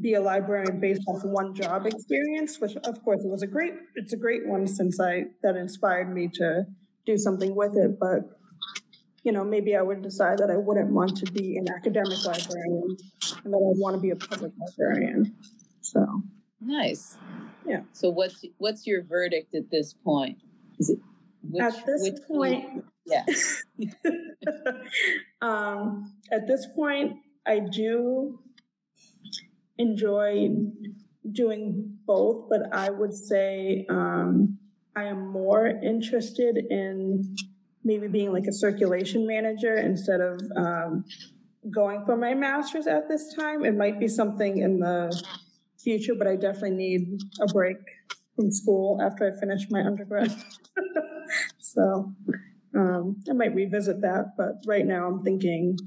be 0.00 0.14
a 0.14 0.20
librarian 0.20 0.80
based 0.80 1.02
off 1.08 1.22
one 1.24 1.54
job 1.54 1.86
experience, 1.86 2.60
which 2.60 2.76
of 2.76 3.02
course 3.04 3.24
it 3.24 3.28
was 3.28 3.42
a 3.42 3.46
great, 3.46 3.74
it's 3.94 4.12
a 4.12 4.16
great 4.16 4.46
one 4.46 4.66
since 4.66 5.00
I, 5.00 5.24
that 5.42 5.56
inspired 5.56 6.12
me 6.12 6.28
to 6.34 6.66
do 7.04 7.16
something 7.16 7.54
with 7.54 7.76
it. 7.76 7.98
But, 7.98 8.37
you 9.22 9.32
know, 9.32 9.44
maybe 9.44 9.76
I 9.76 9.82
would 9.82 10.02
decide 10.02 10.38
that 10.38 10.50
I 10.50 10.56
wouldn't 10.56 10.90
want 10.90 11.16
to 11.18 11.32
be 11.32 11.56
an 11.56 11.66
academic 11.70 12.24
librarian 12.24 12.96
and 13.44 13.52
that 13.52 13.58
I'd 13.58 13.80
want 13.80 13.96
to 13.96 14.00
be 14.00 14.10
a 14.10 14.16
public 14.16 14.52
librarian. 14.58 15.34
So. 15.80 16.22
Nice. 16.60 17.16
Yeah. 17.66 17.80
So 17.92 18.10
what's, 18.10 18.44
what's 18.58 18.86
your 18.86 19.02
verdict 19.04 19.54
at 19.54 19.70
this 19.70 19.94
point? 19.94 20.38
Is 20.78 20.90
it, 20.90 20.98
which, 21.42 21.62
at 21.62 21.86
this 21.86 22.20
point, 22.26 22.84
yeah. 23.06 23.24
um, 25.42 26.14
at 26.30 26.46
this 26.46 26.66
point, 26.74 27.16
I 27.46 27.60
do 27.60 28.38
enjoy 29.78 30.48
doing 31.32 31.98
both, 32.06 32.48
but 32.48 32.62
I 32.72 32.90
would 32.90 33.14
say 33.14 33.86
um, 33.88 34.58
I 34.96 35.04
am 35.04 35.28
more 35.28 35.66
interested 35.66 36.58
in 36.70 37.36
maybe 37.88 38.06
being 38.06 38.32
like 38.32 38.44
a 38.46 38.52
circulation 38.52 39.26
manager 39.26 39.74
instead 39.74 40.20
of 40.20 40.38
um, 40.56 41.04
going 41.70 42.04
for 42.04 42.16
my 42.16 42.34
master's 42.34 42.86
at 42.86 43.08
this 43.08 43.34
time. 43.34 43.64
It 43.64 43.74
might 43.74 43.98
be 43.98 44.06
something 44.06 44.58
in 44.58 44.78
the 44.78 45.10
future, 45.82 46.14
but 46.16 46.26
I 46.26 46.36
definitely 46.36 46.76
need 46.76 47.20
a 47.40 47.46
break 47.46 47.78
from 48.36 48.52
school 48.52 49.00
after 49.02 49.26
I 49.26 49.40
finish 49.40 49.62
my 49.70 49.80
undergrad. 49.80 50.30
so 51.60 52.12
um, 52.76 53.16
I 53.28 53.32
might 53.32 53.54
revisit 53.54 54.02
that, 54.02 54.34
but 54.36 54.56
right 54.66 54.84
now 54.86 55.06
I'm 55.06 55.24
thinking 55.24 55.78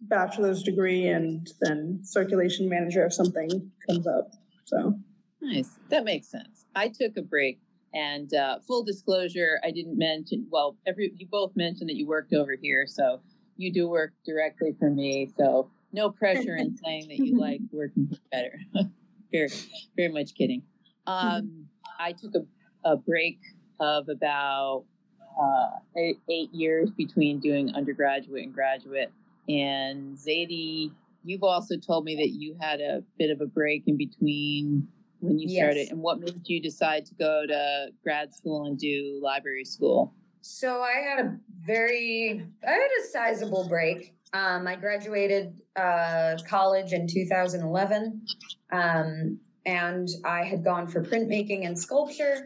bachelor's 0.00 0.62
degree 0.62 1.08
and 1.08 1.46
then 1.60 2.00
circulation 2.04 2.70
manager 2.70 3.04
if 3.04 3.12
something 3.12 3.70
comes 3.86 4.06
up. 4.06 4.30
So 4.64 4.94
nice. 5.42 5.76
That 5.90 6.04
makes 6.04 6.28
sense. 6.28 6.64
I 6.74 6.88
took 6.88 7.18
a 7.18 7.22
break 7.22 7.60
and 7.94 8.32
uh, 8.34 8.58
full 8.66 8.82
disclosure, 8.82 9.60
I 9.64 9.70
didn't 9.70 9.98
mention, 9.98 10.46
well, 10.50 10.76
every, 10.86 11.12
you 11.16 11.26
both 11.26 11.56
mentioned 11.56 11.88
that 11.88 11.96
you 11.96 12.06
worked 12.06 12.34
over 12.34 12.54
here. 12.60 12.86
So 12.86 13.20
you 13.56 13.72
do 13.72 13.88
work 13.88 14.12
directly 14.26 14.74
for 14.78 14.90
me. 14.90 15.30
So 15.36 15.70
no 15.92 16.10
pressure 16.10 16.56
in 16.56 16.76
saying 16.84 17.08
that 17.08 17.18
you 17.18 17.38
like 17.38 17.60
working 17.72 18.16
better. 18.30 18.60
very, 19.32 19.48
very 19.96 20.12
much 20.12 20.34
kidding. 20.34 20.62
Um, 21.06 21.66
I 21.98 22.12
took 22.12 22.34
a, 22.34 22.90
a 22.90 22.96
break 22.96 23.38
of 23.80 24.08
about 24.08 24.84
uh, 25.40 25.70
eight, 25.96 26.18
eight 26.28 26.52
years 26.52 26.90
between 26.90 27.40
doing 27.40 27.74
undergraduate 27.74 28.42
and 28.42 28.52
graduate. 28.52 29.10
And 29.48 30.16
Zaidee, 30.16 30.92
you've 31.24 31.42
also 31.42 31.76
told 31.76 32.04
me 32.04 32.16
that 32.16 32.30
you 32.30 32.56
had 32.60 32.80
a 32.80 33.02
bit 33.18 33.30
of 33.30 33.40
a 33.40 33.46
break 33.46 33.84
in 33.86 33.96
between 33.96 34.88
when 35.20 35.38
you 35.38 35.48
started. 35.58 35.90
And 35.90 36.00
what 36.00 36.20
made 36.20 36.42
you 36.44 36.60
decide 36.60 37.06
to 37.06 37.14
go 37.14 37.44
to 37.46 37.88
grad 38.02 38.34
school 38.34 38.66
and 38.66 38.78
do 38.78 39.20
library 39.22 39.64
school? 39.64 40.14
So 40.40 40.82
I 40.82 40.94
had 41.00 41.24
a 41.24 41.36
very, 41.52 42.46
I 42.66 42.70
had 42.70 42.88
a 43.02 43.08
sizable 43.12 43.68
break. 43.68 44.14
Um, 44.32 44.66
I 44.66 44.76
graduated 44.76 45.54
uh, 45.76 46.36
college 46.46 46.92
in 46.92 47.06
2011, 47.06 48.22
um, 48.72 49.38
and 49.64 50.08
I 50.24 50.44
had 50.44 50.62
gone 50.62 50.86
for 50.86 51.02
printmaking 51.02 51.66
and 51.66 51.78
sculpture 51.78 52.44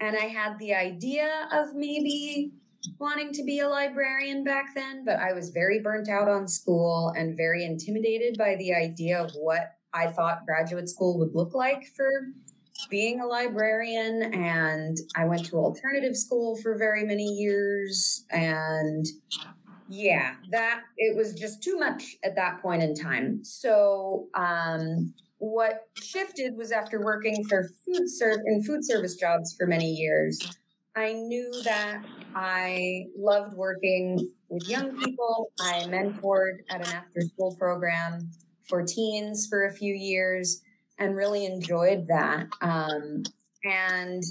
and 0.00 0.16
I 0.16 0.26
had 0.26 0.58
the 0.58 0.74
idea 0.74 1.48
of 1.52 1.74
maybe 1.74 2.52
wanting 2.98 3.32
to 3.32 3.44
be 3.44 3.60
a 3.60 3.68
librarian 3.68 4.44
back 4.44 4.74
then, 4.74 5.04
but 5.04 5.18
I 5.18 5.32
was 5.32 5.50
very 5.50 5.80
burnt 5.80 6.08
out 6.08 6.28
on 6.28 6.46
school 6.48 7.12
and 7.16 7.36
very 7.36 7.64
intimidated 7.64 8.36
by 8.36 8.56
the 8.56 8.74
idea 8.74 9.22
of 9.22 9.30
what 9.32 9.76
I 9.94 10.08
thought 10.08 10.44
graduate 10.44 10.88
school 10.88 11.18
would 11.18 11.34
look 11.34 11.54
like 11.54 11.84
for 11.96 12.10
being 12.90 13.20
a 13.20 13.26
librarian. 13.26 14.34
And 14.34 14.96
I 15.16 15.24
went 15.24 15.46
to 15.46 15.56
alternative 15.56 16.16
school 16.16 16.56
for 16.56 16.76
very 16.76 17.04
many 17.04 17.24
years. 17.24 18.24
And 18.30 19.06
yeah, 19.88 20.34
that 20.50 20.82
it 20.96 21.16
was 21.16 21.34
just 21.34 21.62
too 21.62 21.78
much 21.78 22.16
at 22.24 22.34
that 22.36 22.60
point 22.60 22.82
in 22.82 22.94
time. 22.94 23.44
So, 23.44 24.28
um, 24.34 25.14
what 25.38 25.88
shifted 25.96 26.56
was 26.56 26.72
after 26.72 27.02
working 27.02 27.44
for 27.44 27.68
food 27.84 28.08
serv- 28.08 28.40
in 28.46 28.62
food 28.62 28.84
service 28.84 29.16
jobs 29.16 29.54
for 29.58 29.66
many 29.66 29.92
years. 29.92 30.40
I 30.96 31.12
knew 31.12 31.50
that 31.64 32.02
I 32.34 33.06
loved 33.18 33.54
working 33.54 34.30
with 34.48 34.68
young 34.68 34.96
people. 34.96 35.50
I 35.60 35.82
mentored 35.86 36.58
at 36.70 36.86
an 36.86 36.94
after 36.94 37.20
school 37.22 37.56
program 37.58 38.30
for 38.68 38.82
teens 38.82 39.46
for 39.46 39.66
a 39.66 39.72
few 39.72 39.94
years 39.94 40.62
and 40.98 41.16
really 41.16 41.44
enjoyed 41.44 42.06
that. 42.08 42.46
Um, 42.60 43.24
and 43.64 44.22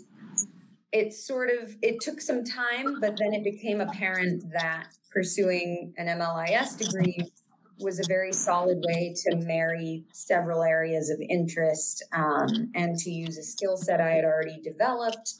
it 0.92 1.14
sort 1.14 1.50
of 1.50 1.76
it 1.82 2.00
took 2.02 2.22
some 2.22 2.44
time, 2.44 3.00
but 3.02 3.18
then 3.18 3.34
it 3.34 3.44
became 3.44 3.82
apparent 3.82 4.44
that 4.54 4.88
pursuing 5.12 5.94
an 5.98 6.08
MLIS 6.08 6.78
degree 6.78 7.32
was 7.80 8.00
a 8.00 8.04
very 8.08 8.32
solid 8.32 8.84
way 8.88 9.14
to 9.26 9.36
marry 9.38 10.06
several 10.14 10.64
areas 10.64 11.10
of 11.10 11.20
interest 11.30 12.04
um, 12.14 12.72
and 12.76 12.98
to 12.98 13.12
use 13.12 13.38
a 13.38 13.44
skill 13.44 13.76
set 13.76 14.00
I 14.00 14.12
had 14.12 14.24
already 14.24 14.60
developed. 14.62 15.36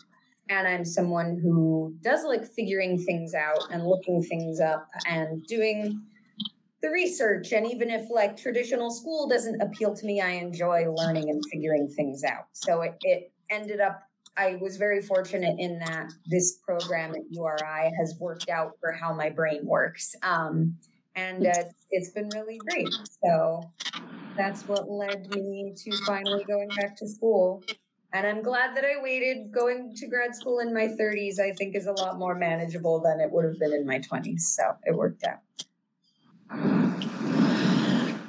And 0.50 0.68
I'm 0.68 0.84
someone 0.84 1.40
who 1.42 1.96
does 2.02 2.26
like 2.26 2.46
figuring 2.46 3.00
things 3.00 3.34
out 3.34 3.72
and 3.72 3.86
looking 3.86 4.22
things 4.24 4.60
up 4.60 4.90
and 5.08 5.46
doing 5.46 6.02
the 6.84 6.90
research. 6.90 7.52
And 7.54 7.66
even 7.66 7.90
if 7.90 8.10
like 8.12 8.38
traditional 8.38 8.92
school 8.92 9.28
doesn't 9.28 9.60
appeal 9.62 9.96
to 9.96 10.06
me, 10.06 10.22
I 10.22 10.32
enjoy 10.32 10.86
learning 10.92 11.30
and 11.30 11.42
figuring 11.52 11.88
things 11.88 12.24
out. 12.24 12.48
So 12.52 12.82
it, 12.82 12.96
it 13.02 13.32
ended 13.50 13.80
up 13.80 14.04
I 14.36 14.58
was 14.60 14.78
very 14.78 15.02
fortunate 15.02 15.60
in 15.60 15.78
that 15.80 16.12
this 16.26 16.58
program 16.68 17.14
at 17.14 17.22
URI 17.30 17.92
has 18.00 18.16
worked 18.20 18.50
out 18.50 18.72
for 18.80 18.92
how 18.92 19.14
my 19.14 19.30
brain 19.30 19.60
works. 19.64 20.16
Um, 20.24 20.76
and 21.16 21.46
uh, 21.46 21.66
it's 21.92 22.10
been 22.10 22.30
really 22.34 22.58
great. 22.58 22.90
So 23.24 23.72
that's 24.36 24.68
what 24.68 24.90
led 24.90 25.30
me 25.36 25.76
to 25.78 25.98
finally 26.08 26.44
going 26.46 26.70
back 26.70 26.98
to 26.98 27.08
school. 27.08 27.64
And 28.14 28.26
I'm 28.26 28.42
glad 28.42 28.76
that 28.76 28.84
I 28.84 29.00
waited. 29.04 29.52
Going 29.52 29.94
to 29.96 30.08
grad 30.08 30.34
school 30.34 30.58
in 30.60 30.74
my 30.74 30.88
30s, 30.88 31.40
I 31.40 31.52
think, 31.52 31.76
is 31.76 31.86
a 31.86 31.92
lot 31.92 32.18
more 32.18 32.34
manageable 32.34 33.02
than 33.02 33.20
it 33.20 33.32
would 33.32 33.46
have 33.46 33.60
been 33.60 33.74
in 33.74 33.86
my 33.86 34.00
20s. 34.00 34.40
So 34.40 34.64
it 34.86 34.96
worked 34.96 35.24
out. 35.24 35.42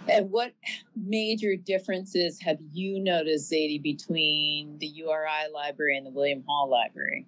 And 0.08 0.30
what 0.30 0.52
major 0.94 1.56
differences 1.56 2.40
have 2.40 2.58
you 2.72 3.00
noticed, 3.00 3.50
Zaidee, 3.50 3.82
between 3.82 4.78
the 4.78 4.86
URI 4.86 5.50
library 5.52 5.96
and 5.96 6.06
the 6.06 6.10
William 6.10 6.44
Hall 6.46 6.68
Library? 6.70 7.26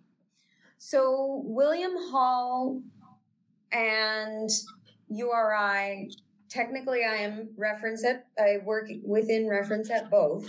So, 0.77 1.43
William 1.45 1.93
Hall 2.11 2.83
and 3.73 4.51
URI, 5.09 6.11
technically 6.49 7.05
I 7.05 7.17
am 7.17 7.49
reference 7.57 8.05
at, 8.05 8.27
I 8.39 8.59
work 8.65 8.89
within 9.03 9.49
reference 9.49 9.91
at 9.91 10.11
both. 10.11 10.47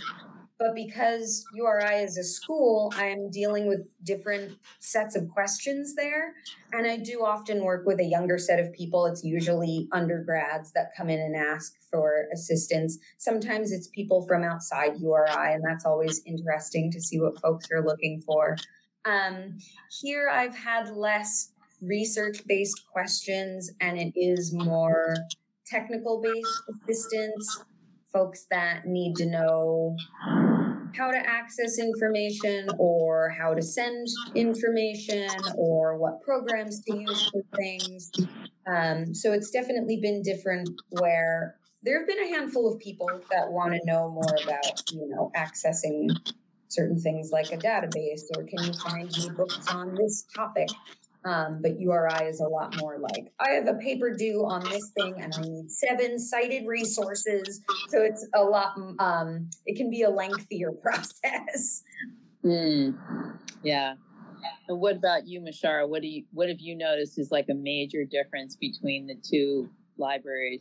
But 0.58 0.74
because 0.74 1.44
URI 1.54 2.02
is 2.02 2.18
a 2.18 2.24
school, 2.24 2.92
I'm 2.96 3.30
dealing 3.30 3.68
with 3.68 3.86
different 4.02 4.58
sets 4.80 5.14
of 5.14 5.28
questions 5.28 5.94
there. 5.94 6.34
And 6.72 6.84
I 6.84 6.96
do 6.96 7.24
often 7.24 7.62
work 7.62 7.86
with 7.86 8.00
a 8.00 8.04
younger 8.04 8.38
set 8.38 8.58
of 8.58 8.72
people. 8.72 9.06
It's 9.06 9.22
usually 9.22 9.86
undergrads 9.92 10.72
that 10.72 10.90
come 10.96 11.10
in 11.10 11.20
and 11.20 11.36
ask 11.36 11.74
for 11.90 12.26
assistance. 12.32 12.98
Sometimes 13.18 13.70
it's 13.70 13.86
people 13.88 14.26
from 14.26 14.42
outside 14.42 14.98
URI, 14.98 15.54
and 15.54 15.62
that's 15.64 15.84
always 15.84 16.22
interesting 16.26 16.90
to 16.90 17.00
see 17.00 17.20
what 17.20 17.40
folks 17.40 17.66
are 17.72 17.84
looking 17.84 18.20
for. 18.26 18.56
Um, 19.04 19.58
here, 20.00 20.28
I've 20.28 20.56
had 20.56 20.90
less 20.90 21.52
research 21.80 22.42
based 22.46 22.84
questions, 22.92 23.70
and 23.80 23.96
it 23.96 24.12
is 24.16 24.52
more 24.52 25.14
technical 25.66 26.20
based 26.20 26.62
assistance 26.68 27.64
folks 28.12 28.46
that 28.50 28.86
need 28.86 29.14
to 29.16 29.26
know 29.26 29.96
how 30.96 31.10
to 31.10 31.18
access 31.18 31.78
information 31.78 32.68
or 32.78 33.30
how 33.30 33.54
to 33.54 33.62
send 33.62 34.08
information 34.34 35.28
or 35.56 35.96
what 35.98 36.20
programs 36.22 36.82
to 36.84 36.96
use 36.96 37.30
for 37.30 37.42
things. 37.56 38.10
Um, 38.66 39.14
so 39.14 39.32
it's 39.32 39.50
definitely 39.50 39.98
been 40.00 40.22
different 40.22 40.68
where 40.90 41.56
there 41.82 41.98
have 41.98 42.08
been 42.08 42.20
a 42.20 42.28
handful 42.28 42.72
of 42.72 42.78
people 42.80 43.08
that 43.30 43.50
want 43.50 43.72
to 43.72 43.80
know 43.84 44.10
more 44.10 44.36
about, 44.44 44.82
you 44.92 45.08
know, 45.08 45.30
accessing 45.36 46.10
certain 46.68 46.98
things 46.98 47.30
like 47.32 47.50
a 47.50 47.56
database 47.56 48.22
or 48.36 48.44
can 48.44 48.62
you 48.64 48.72
find 48.74 49.10
me 49.16 49.30
books 49.30 49.66
on 49.72 49.94
this 49.94 50.26
topic 50.34 50.68
um, 51.24 51.60
but 51.62 51.78
URI 51.80 52.26
is 52.26 52.40
a 52.40 52.48
lot 52.48 52.76
more 52.78 52.98
like, 52.98 53.32
I 53.40 53.50
have 53.50 53.66
a 53.66 53.74
paper 53.74 54.14
due 54.14 54.44
on 54.44 54.62
this 54.64 54.90
thing 54.96 55.14
and 55.20 55.32
I 55.36 55.40
need 55.42 55.70
seven 55.70 56.18
cited 56.18 56.66
resources. 56.66 57.60
So 57.88 58.02
it's 58.02 58.26
a 58.34 58.42
lot, 58.42 58.74
um, 58.98 59.50
it 59.66 59.76
can 59.76 59.90
be 59.90 60.02
a 60.02 60.10
lengthier 60.10 60.72
process. 60.82 61.82
Mm, 62.44 62.96
yeah. 63.62 63.94
And 64.68 64.80
what 64.80 64.96
about 64.96 65.26
you, 65.26 65.40
Myshara? 65.40 65.88
What 65.88 66.02
do 66.02 66.08
you, 66.08 66.24
what 66.32 66.48
have 66.48 66.60
you 66.60 66.76
noticed 66.76 67.18
is 67.18 67.30
like 67.30 67.48
a 67.50 67.54
major 67.54 68.04
difference 68.04 68.56
between 68.56 69.06
the 69.06 69.16
two 69.16 69.68
libraries? 69.98 70.60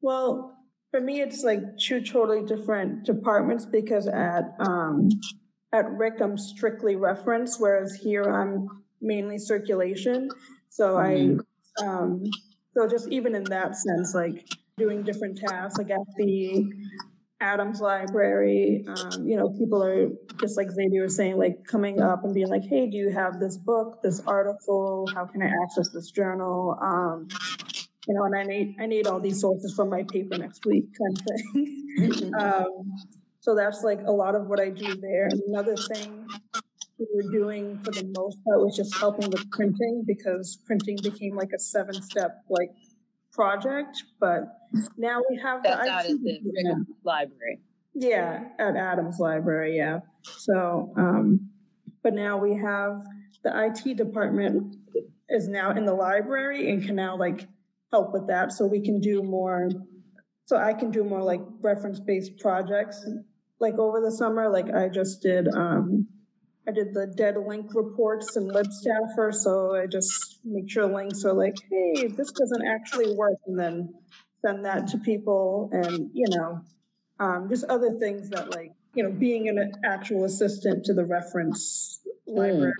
Well, 0.00 0.58
for 0.90 1.00
me, 1.00 1.20
it's 1.20 1.44
like 1.44 1.60
two 1.78 2.00
totally 2.00 2.44
different 2.44 3.04
departments 3.04 3.66
because 3.66 4.06
at 4.06 4.54
um, 4.58 5.10
at 5.72 5.90
RIC 5.90 6.20
I'm 6.20 6.38
strictly 6.38 6.96
reference, 6.96 7.58
whereas 7.58 7.94
here 7.94 8.24
I'm 8.24 8.68
mainly 9.00 9.38
circulation. 9.38 10.28
So 10.68 10.96
mm-hmm. 10.96 11.40
I, 11.82 11.86
um, 11.86 12.24
so 12.76 12.86
just 12.88 13.08
even 13.08 13.34
in 13.34 13.44
that 13.44 13.76
sense, 13.76 14.14
like 14.14 14.46
doing 14.76 15.02
different 15.02 15.38
tasks, 15.38 15.78
like 15.78 15.90
at 15.90 15.98
the 16.16 16.64
Adams 17.40 17.80
Library, 17.80 18.84
um, 18.88 19.26
you 19.26 19.36
know, 19.36 19.50
people 19.50 19.82
are 19.82 20.08
just 20.40 20.56
like 20.56 20.70
Xavier 20.70 21.02
was 21.02 21.16
saying, 21.16 21.38
like 21.38 21.64
coming 21.64 22.00
up 22.00 22.24
and 22.24 22.34
being 22.34 22.48
like, 22.48 22.64
"Hey, 22.64 22.88
do 22.88 22.96
you 22.96 23.10
have 23.10 23.38
this 23.38 23.56
book, 23.56 24.02
this 24.02 24.20
article? 24.26 25.08
How 25.14 25.24
can 25.24 25.42
I 25.42 25.50
access 25.62 25.90
this 25.90 26.10
journal?" 26.10 26.76
Um, 26.80 27.28
you 28.06 28.14
know, 28.14 28.24
and 28.24 28.34
I 28.34 28.42
need 28.42 28.76
I 28.80 28.86
need 28.86 29.06
all 29.06 29.20
these 29.20 29.40
sources 29.40 29.74
for 29.74 29.84
my 29.84 30.04
paper 30.04 30.36
next 30.36 30.66
week, 30.66 30.86
kind 30.98 31.18
of 31.18 31.24
thing. 31.24 31.84
Mm-hmm. 32.00 32.34
um, 32.34 32.92
so 33.40 33.54
that's 33.54 33.82
like 33.82 34.00
a 34.04 34.12
lot 34.12 34.34
of 34.34 34.46
what 34.46 34.60
I 34.60 34.70
do 34.70 34.94
there. 34.96 35.28
Another 35.46 35.76
thing 35.76 36.26
we 36.98 37.06
were 37.14 37.30
doing 37.30 37.78
for 37.84 37.90
the 37.90 38.12
most 38.16 38.38
part 38.44 38.60
was 38.60 38.76
just 38.76 38.96
helping 38.96 39.30
with 39.30 39.50
printing 39.50 40.04
because 40.06 40.58
printing 40.66 40.98
became 41.02 41.36
like 41.36 41.50
a 41.54 41.58
seven 41.58 41.94
step 42.02 42.42
like 42.48 42.70
project. 43.32 44.02
But 44.20 44.42
now 44.96 45.20
we 45.28 45.38
have 45.42 45.62
That's 45.62 45.76
the 45.76 45.90
out 45.90 46.04
at 46.04 46.10
the 46.10 46.86
library. 47.04 47.60
Yeah, 47.94 48.44
at 48.58 48.76
Adams 48.76 49.18
Library, 49.18 49.76
yeah. 49.76 50.00
So 50.22 50.92
um 50.96 51.50
but 52.02 52.14
now 52.14 52.36
we 52.38 52.54
have 52.56 53.02
the 53.44 53.52
IT 53.66 53.96
department 53.96 54.76
is 55.28 55.48
now 55.48 55.70
in 55.70 55.84
the 55.84 55.94
library 55.94 56.70
and 56.70 56.84
can 56.84 56.96
now 56.96 57.16
like 57.16 57.46
help 57.92 58.12
with 58.12 58.26
that 58.28 58.52
so 58.52 58.66
we 58.66 58.80
can 58.80 59.00
do 59.00 59.22
more 59.22 59.68
so 60.46 60.56
I 60.56 60.72
can 60.72 60.90
do 60.90 61.04
more 61.04 61.22
like 61.22 61.40
reference 61.60 62.00
based 62.00 62.38
projects 62.38 63.06
like 63.60 63.74
over 63.78 64.00
the 64.00 64.10
summer 64.10 64.48
like 64.48 64.70
I 64.74 64.88
just 64.88 65.22
did 65.22 65.48
um 65.48 66.06
I 66.68 66.70
did 66.70 66.92
the 66.92 67.06
dead 67.06 67.36
link 67.38 67.74
reports 67.74 68.36
in 68.36 68.46
libstaffer, 68.48 69.34
so 69.34 69.74
I 69.74 69.86
just 69.86 70.38
make 70.44 70.70
sure 70.70 70.84
links 70.84 71.24
are 71.24 71.32
like, 71.32 71.56
hey, 71.70 72.08
this 72.08 72.30
doesn't 72.30 72.66
actually 72.66 73.14
work, 73.16 73.38
and 73.46 73.58
then 73.58 73.94
send 74.44 74.66
that 74.66 74.86
to 74.88 74.98
people, 74.98 75.70
and 75.72 76.10
you 76.12 76.26
know, 76.28 76.60
um, 77.20 77.48
just 77.48 77.64
other 77.64 77.92
things 77.98 78.28
that 78.30 78.50
like, 78.50 78.72
you 78.94 79.02
know, 79.02 79.10
being 79.10 79.48
an 79.48 79.72
actual 79.82 80.24
assistant 80.24 80.84
to 80.84 80.92
the 80.92 81.06
reference 81.06 82.00
mm. 82.28 82.36
library, 82.36 82.74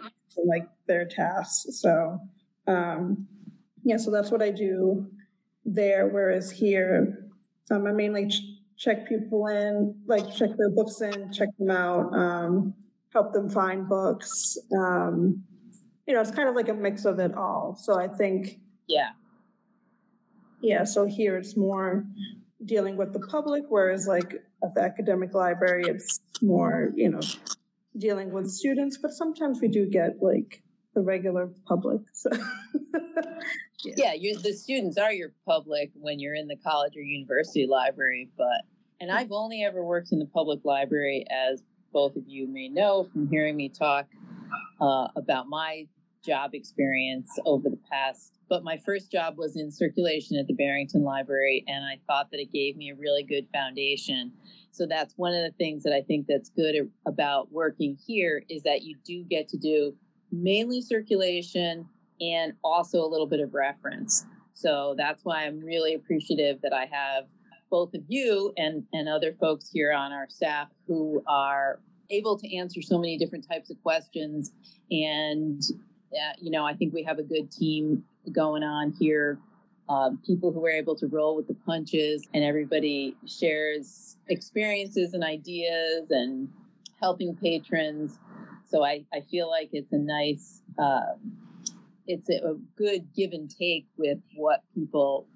like 0.44 0.68
their 0.86 1.06
tasks. 1.06 1.80
So, 1.80 2.20
um, 2.66 3.26
yeah, 3.84 3.96
so 3.96 4.10
that's 4.10 4.30
what 4.30 4.42
I 4.42 4.50
do 4.50 5.06
there. 5.64 6.08
Whereas 6.08 6.50
here, 6.50 7.30
um, 7.70 7.86
I 7.86 7.92
mainly 7.92 8.28
ch- 8.28 8.42
check 8.76 9.08
people 9.08 9.46
in, 9.46 9.94
like 10.06 10.32
check 10.34 10.50
their 10.58 10.70
books 10.70 11.00
in, 11.00 11.32
check 11.32 11.48
them 11.58 11.70
out. 11.70 12.12
Um, 12.14 12.74
help 13.12 13.32
them 13.32 13.48
find 13.48 13.88
books. 13.88 14.56
Um, 14.76 15.44
you 16.06 16.14
know, 16.14 16.20
it's 16.20 16.30
kind 16.30 16.48
of 16.48 16.54
like 16.54 16.68
a 16.68 16.74
mix 16.74 17.04
of 17.04 17.18
it 17.18 17.34
all. 17.34 17.76
So 17.80 17.98
I 17.98 18.08
think, 18.08 18.60
yeah, 18.86 19.10
yeah. 20.62 20.84
So 20.84 21.04
here 21.04 21.36
it's 21.36 21.56
more 21.56 22.04
dealing 22.64 22.96
with 22.96 23.12
the 23.12 23.20
public, 23.20 23.64
whereas 23.68 24.06
like 24.06 24.34
at 24.62 24.74
the 24.74 24.80
academic 24.80 25.34
library, 25.34 25.84
it's 25.86 26.20
more 26.40 26.92
you 26.94 27.10
know 27.10 27.20
dealing 27.96 28.32
with 28.32 28.48
students. 28.50 28.98
But 29.00 29.12
sometimes 29.12 29.60
we 29.60 29.68
do 29.68 29.86
get 29.86 30.22
like 30.22 30.62
the 30.94 31.02
regular 31.02 31.50
public. 31.66 32.00
So. 32.14 32.30
yeah, 33.84 34.12
yeah 34.14 34.34
the 34.42 34.52
students 34.52 34.96
are 34.98 35.12
your 35.12 35.32
public 35.46 35.90
when 35.94 36.18
you're 36.18 36.34
in 36.34 36.48
the 36.48 36.56
college 36.56 36.96
or 36.96 37.02
university 37.02 37.66
library, 37.66 38.30
but 38.36 38.62
and 39.00 39.12
I've 39.12 39.30
only 39.30 39.62
ever 39.62 39.84
worked 39.84 40.12
in 40.12 40.18
the 40.18 40.26
public 40.26 40.60
library 40.64 41.24
as 41.30 41.62
both 41.92 42.16
of 42.16 42.24
you 42.26 42.46
may 42.46 42.68
know 42.68 43.04
from 43.04 43.28
hearing 43.28 43.56
me 43.56 43.68
talk 43.68 44.06
uh, 44.80 45.08
about 45.16 45.48
my 45.48 45.86
job 46.24 46.50
experience 46.54 47.30
over 47.44 47.68
the 47.68 47.78
past. 47.90 48.34
But 48.48 48.64
my 48.64 48.78
first 48.78 49.10
job 49.10 49.36
was 49.36 49.56
in 49.56 49.70
circulation 49.70 50.36
at 50.36 50.46
the 50.46 50.54
Barrington 50.54 51.02
Library, 51.02 51.64
and 51.66 51.84
I 51.84 52.00
thought 52.06 52.30
that 52.30 52.40
it 52.40 52.52
gave 52.52 52.76
me 52.76 52.90
a 52.90 52.94
really 52.94 53.22
good 53.22 53.46
foundation. 53.52 54.32
So 54.70 54.86
that's 54.86 55.14
one 55.16 55.34
of 55.34 55.42
the 55.42 55.52
things 55.58 55.82
that 55.84 55.92
I 55.92 56.02
think 56.02 56.26
that's 56.26 56.50
good 56.50 56.90
about 57.06 57.52
working 57.52 57.96
here 58.06 58.42
is 58.48 58.62
that 58.62 58.82
you 58.82 58.96
do 59.04 59.24
get 59.24 59.48
to 59.48 59.58
do 59.58 59.94
mainly 60.32 60.80
circulation 60.80 61.88
and 62.20 62.52
also 62.64 63.04
a 63.04 63.08
little 63.08 63.26
bit 63.26 63.40
of 63.40 63.54
reference. 63.54 64.24
So 64.52 64.94
that's 64.96 65.24
why 65.24 65.44
I'm 65.44 65.60
really 65.60 65.94
appreciative 65.94 66.60
that 66.62 66.72
I 66.72 66.86
have 66.90 67.24
both 67.70 67.94
of 67.94 68.02
you 68.08 68.52
and, 68.56 68.84
and 68.92 69.08
other 69.08 69.32
folks 69.32 69.70
here 69.70 69.92
on 69.92 70.12
our 70.12 70.28
staff 70.28 70.68
who 70.86 71.22
are 71.26 71.80
able 72.10 72.38
to 72.38 72.56
answer 72.56 72.80
so 72.82 72.98
many 72.98 73.18
different 73.18 73.46
types 73.46 73.70
of 73.70 73.82
questions. 73.82 74.52
And, 74.90 75.62
uh, 76.12 76.32
you 76.40 76.50
know, 76.50 76.64
I 76.64 76.74
think 76.74 76.94
we 76.94 77.02
have 77.02 77.18
a 77.18 77.22
good 77.22 77.50
team 77.52 78.04
going 78.32 78.62
on 78.62 78.94
here. 78.98 79.38
Um, 79.88 80.18
people 80.26 80.52
who 80.52 80.64
are 80.66 80.70
able 80.70 80.96
to 80.96 81.06
roll 81.06 81.34
with 81.34 81.48
the 81.48 81.54
punches, 81.54 82.28
and 82.34 82.44
everybody 82.44 83.16
shares 83.26 84.18
experiences 84.28 85.14
and 85.14 85.24
ideas 85.24 86.10
and 86.10 86.48
helping 87.00 87.34
patrons. 87.34 88.18
So 88.66 88.84
I, 88.84 89.04
I 89.14 89.22
feel 89.22 89.48
like 89.48 89.70
it's 89.72 89.92
a 89.92 89.98
nice, 89.98 90.60
uh, 90.78 91.14
it's 92.06 92.28
a, 92.28 92.50
a 92.50 92.54
good 92.76 93.08
give 93.16 93.32
and 93.32 93.50
take 93.50 93.86
with 93.96 94.18
what 94.34 94.62
people 94.74 95.26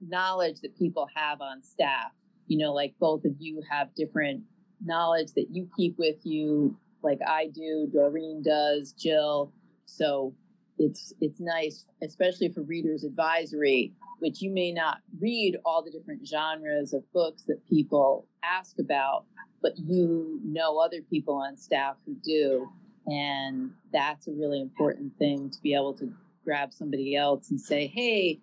knowledge 0.00 0.60
that 0.60 0.76
people 0.76 1.06
have 1.14 1.40
on 1.40 1.62
staff. 1.62 2.12
You 2.46 2.58
know, 2.58 2.72
like 2.72 2.94
both 2.98 3.24
of 3.24 3.32
you 3.38 3.62
have 3.70 3.94
different 3.94 4.42
knowledge 4.84 5.32
that 5.36 5.48
you 5.50 5.68
keep 5.76 5.98
with 5.98 6.16
you, 6.24 6.76
like 7.02 7.20
I 7.26 7.48
do, 7.48 7.88
Doreen 7.92 8.42
does, 8.42 8.92
Jill. 8.92 9.52
So 9.86 10.34
it's 10.78 11.12
it's 11.20 11.40
nice, 11.40 11.84
especially 12.02 12.48
for 12.48 12.62
readers 12.62 13.04
advisory, 13.04 13.92
which 14.18 14.40
you 14.40 14.50
may 14.50 14.72
not 14.72 14.98
read 15.20 15.56
all 15.64 15.82
the 15.82 15.90
different 15.90 16.26
genres 16.26 16.92
of 16.92 17.02
books 17.12 17.44
that 17.48 17.64
people 17.68 18.26
ask 18.42 18.78
about, 18.78 19.24
but 19.62 19.72
you 19.76 20.40
know 20.44 20.78
other 20.78 21.02
people 21.02 21.34
on 21.34 21.56
staff 21.56 21.96
who 22.06 22.14
do. 22.22 22.68
And 23.06 23.72
that's 23.92 24.28
a 24.28 24.32
really 24.32 24.60
important 24.60 25.16
thing 25.18 25.50
to 25.50 25.60
be 25.62 25.74
able 25.74 25.94
to 25.94 26.12
grab 26.44 26.72
somebody 26.72 27.16
else 27.16 27.50
and 27.50 27.60
say, 27.60 27.86
hey, 27.86 28.40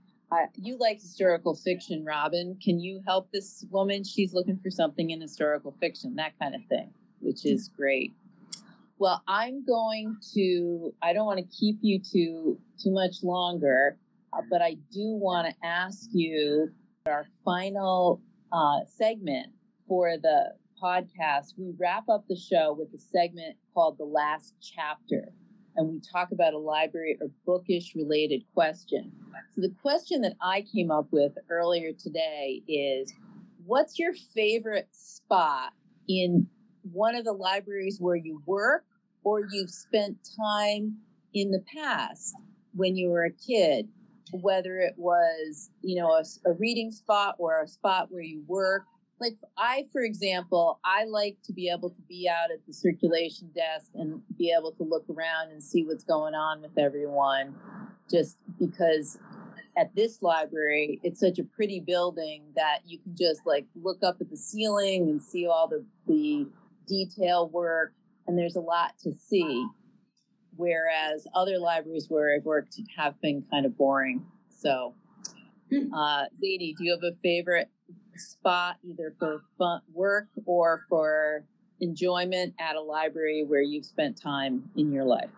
you 0.56 0.78
like 0.78 1.02
historical 1.02 1.56
fiction, 1.56 2.04
Robin. 2.06 2.58
Can 2.62 2.80
you 2.80 3.02
help 3.06 3.32
this 3.32 3.66
woman? 3.70 4.04
She's 4.04 4.34
looking 4.34 4.60
for 4.62 4.70
something 4.70 5.10
in 5.10 5.22
historical 5.22 5.76
fiction, 5.80 6.16
that 6.16 6.34
kind 6.40 6.56
of 6.56 6.62
thing, 6.70 6.94
which 7.20 7.46
is 7.46 7.70
great. 7.70 8.14
Well, 9.00 9.22
I'm 9.28 9.64
going 9.66 10.18
to, 10.34 10.94
I 11.02 11.14
don't 11.14 11.26
want 11.26 11.40
to 11.40 11.56
keep 11.56 11.78
you 11.82 12.00
too, 12.00 12.60
too 12.82 12.92
much 12.92 13.24
longer, 13.24 13.98
uh, 14.34 14.42
but 14.50 14.62
I 14.62 14.76
do 14.92 15.16
want 15.16 15.48
to 15.48 15.66
ask 15.66 16.10
you 16.12 16.72
our 17.06 17.26
final 17.46 18.22
uh, 18.52 18.80
segment 18.98 19.48
for 19.88 20.18
the 20.18 20.54
podcast, 20.82 21.54
we 21.58 21.74
wrap 21.80 22.08
up 22.10 22.26
the 22.28 22.36
show 22.36 22.76
with 22.78 22.94
a 22.94 22.98
segment 22.98 23.56
called 23.74 23.98
The 23.98 24.06
Last 24.06 24.54
Chapter. 24.62 25.32
And 25.78 25.88
we 25.88 26.02
talk 26.12 26.32
about 26.32 26.54
a 26.54 26.58
library 26.58 27.18
or 27.22 27.30
bookish 27.46 27.94
related 27.96 28.44
question. 28.54 29.12
So, 29.54 29.62
the 29.62 29.74
question 29.82 30.22
that 30.22 30.34
I 30.42 30.66
came 30.74 30.90
up 30.90 31.08
with 31.12 31.34
earlier 31.50 31.92
today 31.94 32.64
is 32.68 33.14
What's 33.68 34.00
your 34.00 34.14
favorite 34.34 34.88
spot 34.92 35.74
in 36.08 36.48
one 36.94 37.16
of 37.16 37.26
the 37.26 37.34
libraries 37.34 37.98
where 38.00 38.16
you 38.16 38.42
work 38.46 38.86
or 39.26 39.42
you've 39.52 39.70
spent 39.70 40.18
time 40.42 40.96
in 41.34 41.52
the 41.52 41.62
past 41.76 42.34
when 42.74 42.96
you 42.96 43.10
were 43.10 43.26
a 43.26 43.32
kid? 43.32 43.90
Whether 44.32 44.80
it 44.80 44.94
was, 44.98 45.70
you 45.82 46.02
know, 46.02 46.12
a, 46.12 46.24
a 46.50 46.54
reading 46.54 46.92
spot 46.92 47.36
or 47.40 47.62
a 47.62 47.68
spot 47.68 48.08
where 48.10 48.24
you 48.24 48.42
work 48.48 48.84
like 49.20 49.38
I, 49.58 49.88
for 49.92 50.02
example, 50.02 50.80
I 50.86 51.06
like 51.06 51.38
to 51.46 51.54
be 51.54 51.70
able 51.70 51.90
to 51.90 52.02
be 52.08 52.30
out 52.30 52.52
at 52.52 52.66
the 52.68 52.74
circulation 52.74 53.50
desk 53.56 53.92
and 53.96 54.22
be 54.38 54.54
able 54.58 54.72
to 54.74 54.84
look 54.84 55.06
around 55.10 55.52
and 55.52 55.62
see 55.62 55.84
what's 55.84 56.04
going 56.04 56.36
on 56.36 56.62
with 56.62 56.78
everyone, 56.78 57.56
just 58.10 58.38
because 58.60 59.18
at 59.78 59.94
this 59.96 60.22
library 60.22 61.00
it's 61.04 61.20
such 61.20 61.38
a 61.40 61.44
pretty 61.44 61.80
building 61.80 62.44
that 62.56 62.80
you 62.86 62.98
can 62.98 63.16
just 63.16 63.42
like 63.46 63.66
look 63.76 64.04
up 64.04 64.18
at 64.20 64.30
the 64.30 64.36
ceiling 64.36 65.04
and 65.04 65.22
see 65.22 65.46
all 65.46 65.68
the 65.68 65.86
the 66.08 66.48
detail 66.88 67.48
work 67.50 67.94
and 68.26 68.38
there's 68.38 68.56
a 68.56 68.62
lot 68.62 68.98
to 68.98 69.14
see 69.14 69.66
whereas 70.56 71.28
other 71.36 71.60
libraries 71.60 72.08
where 72.10 72.36
i've 72.36 72.44
worked 72.44 72.80
have 72.98 73.20
been 73.22 73.44
kind 73.52 73.66
of 73.68 73.78
boring 73.78 74.26
so 74.50 74.96
hmm. 75.72 75.94
uh 75.94 76.24
Zaidee, 76.44 76.76
do 76.76 76.84
you 76.84 76.92
have 76.92 77.04
a 77.04 77.16
favorite 77.22 77.70
spot 78.20 78.78
either 78.84 79.14
for 79.20 79.42
fun 79.58 79.82
work 79.94 80.28
or 80.46 80.86
for 80.90 81.44
enjoyment 81.80 82.54
at 82.60 82.76
a 82.76 82.82
library 82.82 83.44
where 83.48 83.62
you've 83.62 83.86
spent 83.86 84.22
time 84.22 84.70
in 84.76 84.92
your 84.92 85.06
life? 85.06 85.30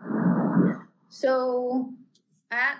So 1.10 1.94
at 2.52 2.78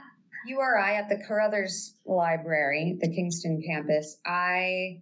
URI 0.48 0.96
at 0.96 1.10
the 1.10 1.18
Carothers 1.28 1.94
Library, 2.06 2.98
the 3.02 3.14
Kingston 3.14 3.62
campus, 3.66 4.18
I 4.26 5.02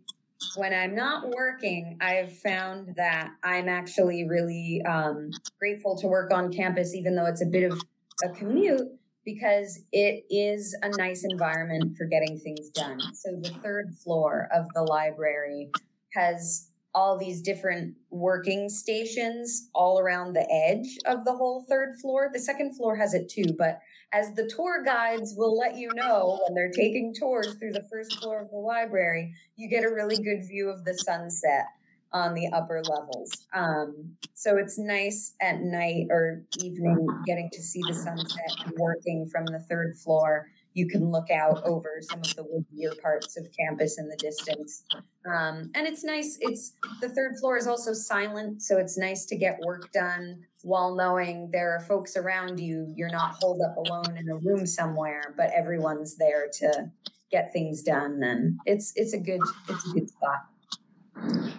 when 0.55 0.73
I'm 0.73 0.95
not 0.95 1.29
working, 1.29 1.97
I've 1.99 2.37
found 2.37 2.95
that 2.95 3.31
I'm 3.43 3.67
actually 3.67 4.27
really 4.27 4.83
um, 4.87 5.31
grateful 5.59 5.97
to 5.97 6.07
work 6.07 6.31
on 6.31 6.53
campus, 6.53 6.93
even 6.93 7.15
though 7.15 7.25
it's 7.25 7.41
a 7.41 7.45
bit 7.45 7.71
of 7.71 7.81
a 8.23 8.29
commute 8.29 8.87
because 9.27 9.81
it 9.91 10.23
is 10.29 10.73
a 10.83 10.89
nice 10.95 11.25
environment 11.29 11.97
for 11.97 12.05
getting 12.05 12.39
things 12.39 12.69
done. 12.69 12.97
So 13.13 13.31
the 13.41 13.49
third 13.61 13.93
floor 14.01 14.47
of 14.55 14.67
the 14.73 14.83
library 14.83 15.69
has 16.13 16.69
all 16.95 17.17
these 17.17 17.41
different 17.41 17.93
working 18.09 18.69
stations 18.69 19.67
all 19.75 19.99
around 19.99 20.31
the 20.31 20.49
edge 20.49 20.97
of 21.05 21.25
the 21.25 21.33
whole 21.33 21.65
third 21.67 21.95
floor. 22.01 22.29
The 22.33 22.39
second 22.39 22.77
floor 22.77 22.95
has 22.95 23.13
it 23.13 23.27
too, 23.27 23.53
but 23.57 23.79
as 24.13 24.33
the 24.33 24.49
tour 24.55 24.81
guides 24.85 25.35
will 25.35 25.57
let 25.57 25.75
you 25.75 25.89
know 25.93 26.39
when 26.47 26.55
they're 26.55 26.71
taking 26.71 27.13
tours 27.13 27.53
through 27.55 27.73
the 27.73 27.85
first 27.91 28.19
floor 28.19 28.43
of 28.43 28.49
the 28.49 28.55
library, 28.55 29.33
you 29.57 29.69
get 29.69 29.83
a 29.83 29.93
really 29.93 30.15
good 30.15 30.47
view 30.47 30.69
of 30.69 30.85
the 30.85 30.93
sunset 30.93 31.65
on 32.13 32.33
the 32.33 32.47
upper 32.53 32.81
levels. 32.83 33.47
Um, 33.53 34.17
so 34.33 34.57
it's 34.57 34.77
nice 34.77 35.33
at 35.41 35.61
night 35.61 36.07
or 36.09 36.43
evening 36.59 37.07
getting 37.25 37.49
to 37.53 37.61
see 37.61 37.81
the 37.87 37.93
sunset 37.93 38.73
working 38.77 39.25
from 39.25 39.45
the 39.45 39.59
third 39.59 39.97
floor. 39.97 40.47
You 40.73 40.87
can 40.87 41.11
look 41.11 41.31
out 41.31 41.63
over 41.63 41.99
some 42.01 42.19
of 42.19 42.35
the 42.35 42.43
woodier 42.43 43.01
parts 43.01 43.35
of 43.35 43.47
campus 43.57 43.97
in 43.97 44.07
the 44.09 44.15
distance. 44.15 44.83
Um, 45.25 45.71
and 45.73 45.87
it's 45.87 46.03
nice. 46.03 46.37
It's 46.39 46.73
the 47.01 47.09
third 47.09 47.37
floor 47.39 47.57
is 47.57 47.65
also 47.65 47.93
silent, 47.93 48.61
so 48.61 48.77
it's 48.77 48.97
nice 48.97 49.25
to 49.25 49.35
get 49.35 49.59
work 49.65 49.91
done 49.91 50.45
while 50.61 50.95
knowing 50.95 51.49
there 51.51 51.75
are 51.75 51.79
folks 51.79 52.15
around 52.15 52.59
you. 52.59 52.93
You're 52.95 53.09
not 53.09 53.37
holed 53.41 53.61
up 53.61 53.75
alone 53.77 54.17
in 54.17 54.29
a 54.29 54.35
room 54.35 54.67
somewhere, 54.67 55.33
but 55.35 55.49
everyone's 55.55 56.17
there 56.17 56.47
to 56.59 56.91
get 57.31 57.51
things 57.53 57.81
done. 57.81 58.21
And 58.23 58.59
it's 58.65 58.93
it's 58.95 59.13
a 59.13 59.19
good 59.19 59.41
it's 59.67 59.89
a 59.89 59.93
good 59.93 60.09
spot. 60.09 60.45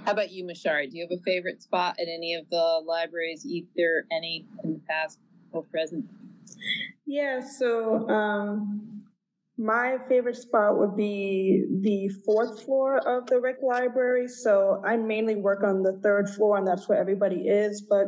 How 0.05 0.13
about 0.13 0.31
you, 0.31 0.45
Myshara? 0.45 0.91
Do 0.91 0.97
you 0.97 1.07
have 1.09 1.19
a 1.19 1.23
favorite 1.23 1.63
spot 1.63 1.97
at 2.01 2.09
any 2.09 2.35
of 2.35 2.49
the 2.51 2.83
libraries, 2.87 3.45
either 3.47 4.05
any 4.11 4.47
in 4.65 4.75
the 4.75 4.81
past 4.89 5.19
or 5.53 5.63
present? 5.65 6.07
Yeah, 7.07 7.41
so 7.41 8.09
um, 8.09 9.03
my 9.57 9.99
favorite 10.09 10.37
spot 10.37 10.79
would 10.79 10.97
be 10.97 11.65
the 11.83 12.09
fourth 12.25 12.65
floor 12.65 12.99
of 12.99 13.27
the 13.27 13.41
Rick 13.41 13.57
Library. 13.63 14.29
So 14.29 14.83
I 14.87 14.97
mainly 14.97 15.37
work 15.37 15.63
on 15.63 15.83
the 15.83 15.99
third 16.03 16.29
floor, 16.31 16.57
and 16.57 16.67
that's 16.67 16.89
where 16.89 16.99
everybody 16.99 17.49
is. 17.49 17.83
But 17.83 18.07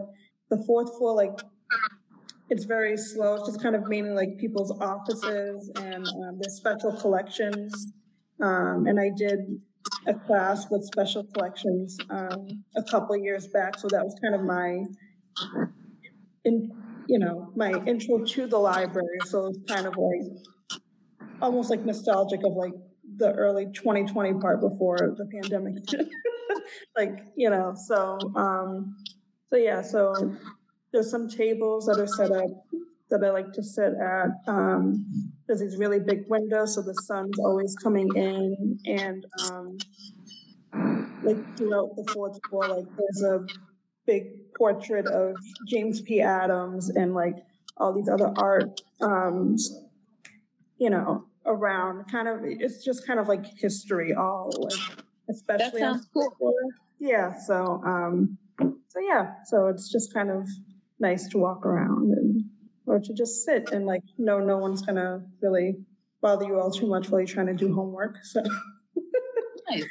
the 0.48 0.62
fourth 0.66 0.96
floor, 0.96 1.14
like, 1.14 1.38
it's 2.48 2.64
very 2.64 2.96
slow. 2.96 3.34
It's 3.36 3.46
just 3.46 3.62
kind 3.62 3.76
of 3.76 3.88
mainly 3.88 4.10
like 4.10 4.38
people's 4.38 4.72
offices 4.80 5.70
and 5.76 6.06
um, 6.06 6.38
their 6.40 6.50
special 6.50 6.92
collections. 7.00 7.92
Um, 8.40 8.86
and 8.86 8.98
I 8.98 9.10
did 9.16 9.60
a 10.06 10.14
class 10.14 10.66
with 10.70 10.84
special 10.84 11.24
collections 11.24 11.98
um, 12.10 12.64
a 12.76 12.82
couple 12.82 13.16
years 13.16 13.46
back. 13.48 13.78
So 13.78 13.88
that 13.88 14.04
was 14.04 14.14
kind 14.22 14.34
of 14.34 14.42
my, 14.42 14.84
in, 16.44 16.70
you 17.08 17.18
know, 17.18 17.52
my 17.56 17.72
intro 17.86 18.24
to 18.24 18.46
the 18.46 18.58
library. 18.58 19.18
So 19.26 19.46
it 19.46 19.48
was 19.48 19.58
kind 19.68 19.86
of 19.86 19.96
like 19.96 20.80
almost 21.42 21.70
like 21.70 21.84
nostalgic 21.84 22.40
of 22.44 22.52
like 22.52 22.72
the 23.16 23.32
early 23.32 23.66
2020 23.66 24.34
part 24.40 24.60
before 24.60 24.96
the 25.16 25.26
pandemic. 25.26 25.76
like 26.96 27.26
you 27.36 27.50
know, 27.50 27.74
so 27.86 28.18
um, 28.36 28.96
so 29.50 29.56
yeah, 29.56 29.82
so 29.82 30.36
there's 30.92 31.10
some 31.10 31.28
tables 31.28 31.86
that 31.86 31.98
are 31.98 32.06
set 32.06 32.30
up 32.30 32.50
that 33.10 33.24
I 33.24 33.30
like 33.30 33.52
to 33.52 33.62
sit 33.62 33.92
at. 33.94 34.28
Um, 34.46 35.29
there's 35.50 35.60
these 35.60 35.78
really 35.78 35.98
big 35.98 36.28
windows, 36.28 36.76
so 36.76 36.82
the 36.82 36.94
sun's 36.94 37.36
always 37.40 37.74
coming 37.82 38.08
in, 38.14 38.78
and 38.86 39.26
um, 39.50 39.78
like 41.24 41.56
throughout 41.56 41.96
the 41.96 42.08
fourth 42.12 42.38
floor, 42.48 42.68
like 42.68 42.86
there's 42.96 43.22
a 43.24 43.44
big 44.06 44.54
portrait 44.54 45.08
of 45.08 45.34
James 45.66 46.02
P. 46.02 46.20
Adams 46.20 46.90
and 46.90 47.14
like 47.14 47.34
all 47.78 47.92
these 47.92 48.08
other 48.08 48.32
art, 48.36 48.80
um, 49.00 49.56
you 50.78 50.88
know, 50.88 51.24
around. 51.44 52.04
Kind 52.12 52.28
of, 52.28 52.42
it's 52.44 52.84
just 52.84 53.04
kind 53.04 53.18
of 53.18 53.26
like 53.26 53.44
history, 53.58 54.14
all 54.14 54.52
like, 54.56 55.02
especially. 55.28 55.80
That 55.80 55.94
sounds 55.94 56.06
cool. 56.14 56.54
Yeah. 57.00 57.36
So, 57.36 57.82
um, 57.84 58.38
so 58.86 59.00
yeah. 59.00 59.32
So 59.46 59.66
it's 59.66 59.90
just 59.90 60.14
kind 60.14 60.30
of 60.30 60.48
nice 61.00 61.26
to 61.30 61.38
walk 61.38 61.66
around 61.66 62.12
and 62.12 62.44
or 62.90 62.98
to 62.98 63.14
just 63.14 63.44
sit 63.44 63.70
and 63.70 63.86
like 63.86 64.02
know 64.18 64.40
no 64.40 64.58
one's 64.58 64.82
gonna 64.82 65.24
really 65.40 65.76
bother 66.20 66.44
you 66.44 66.58
all 66.58 66.70
too 66.70 66.86
much 66.86 67.08
while 67.08 67.20
you're 67.20 67.26
trying 67.26 67.46
to 67.46 67.54
do 67.54 67.72
homework. 67.72 68.18
So 68.24 68.42
nice, 69.70 69.84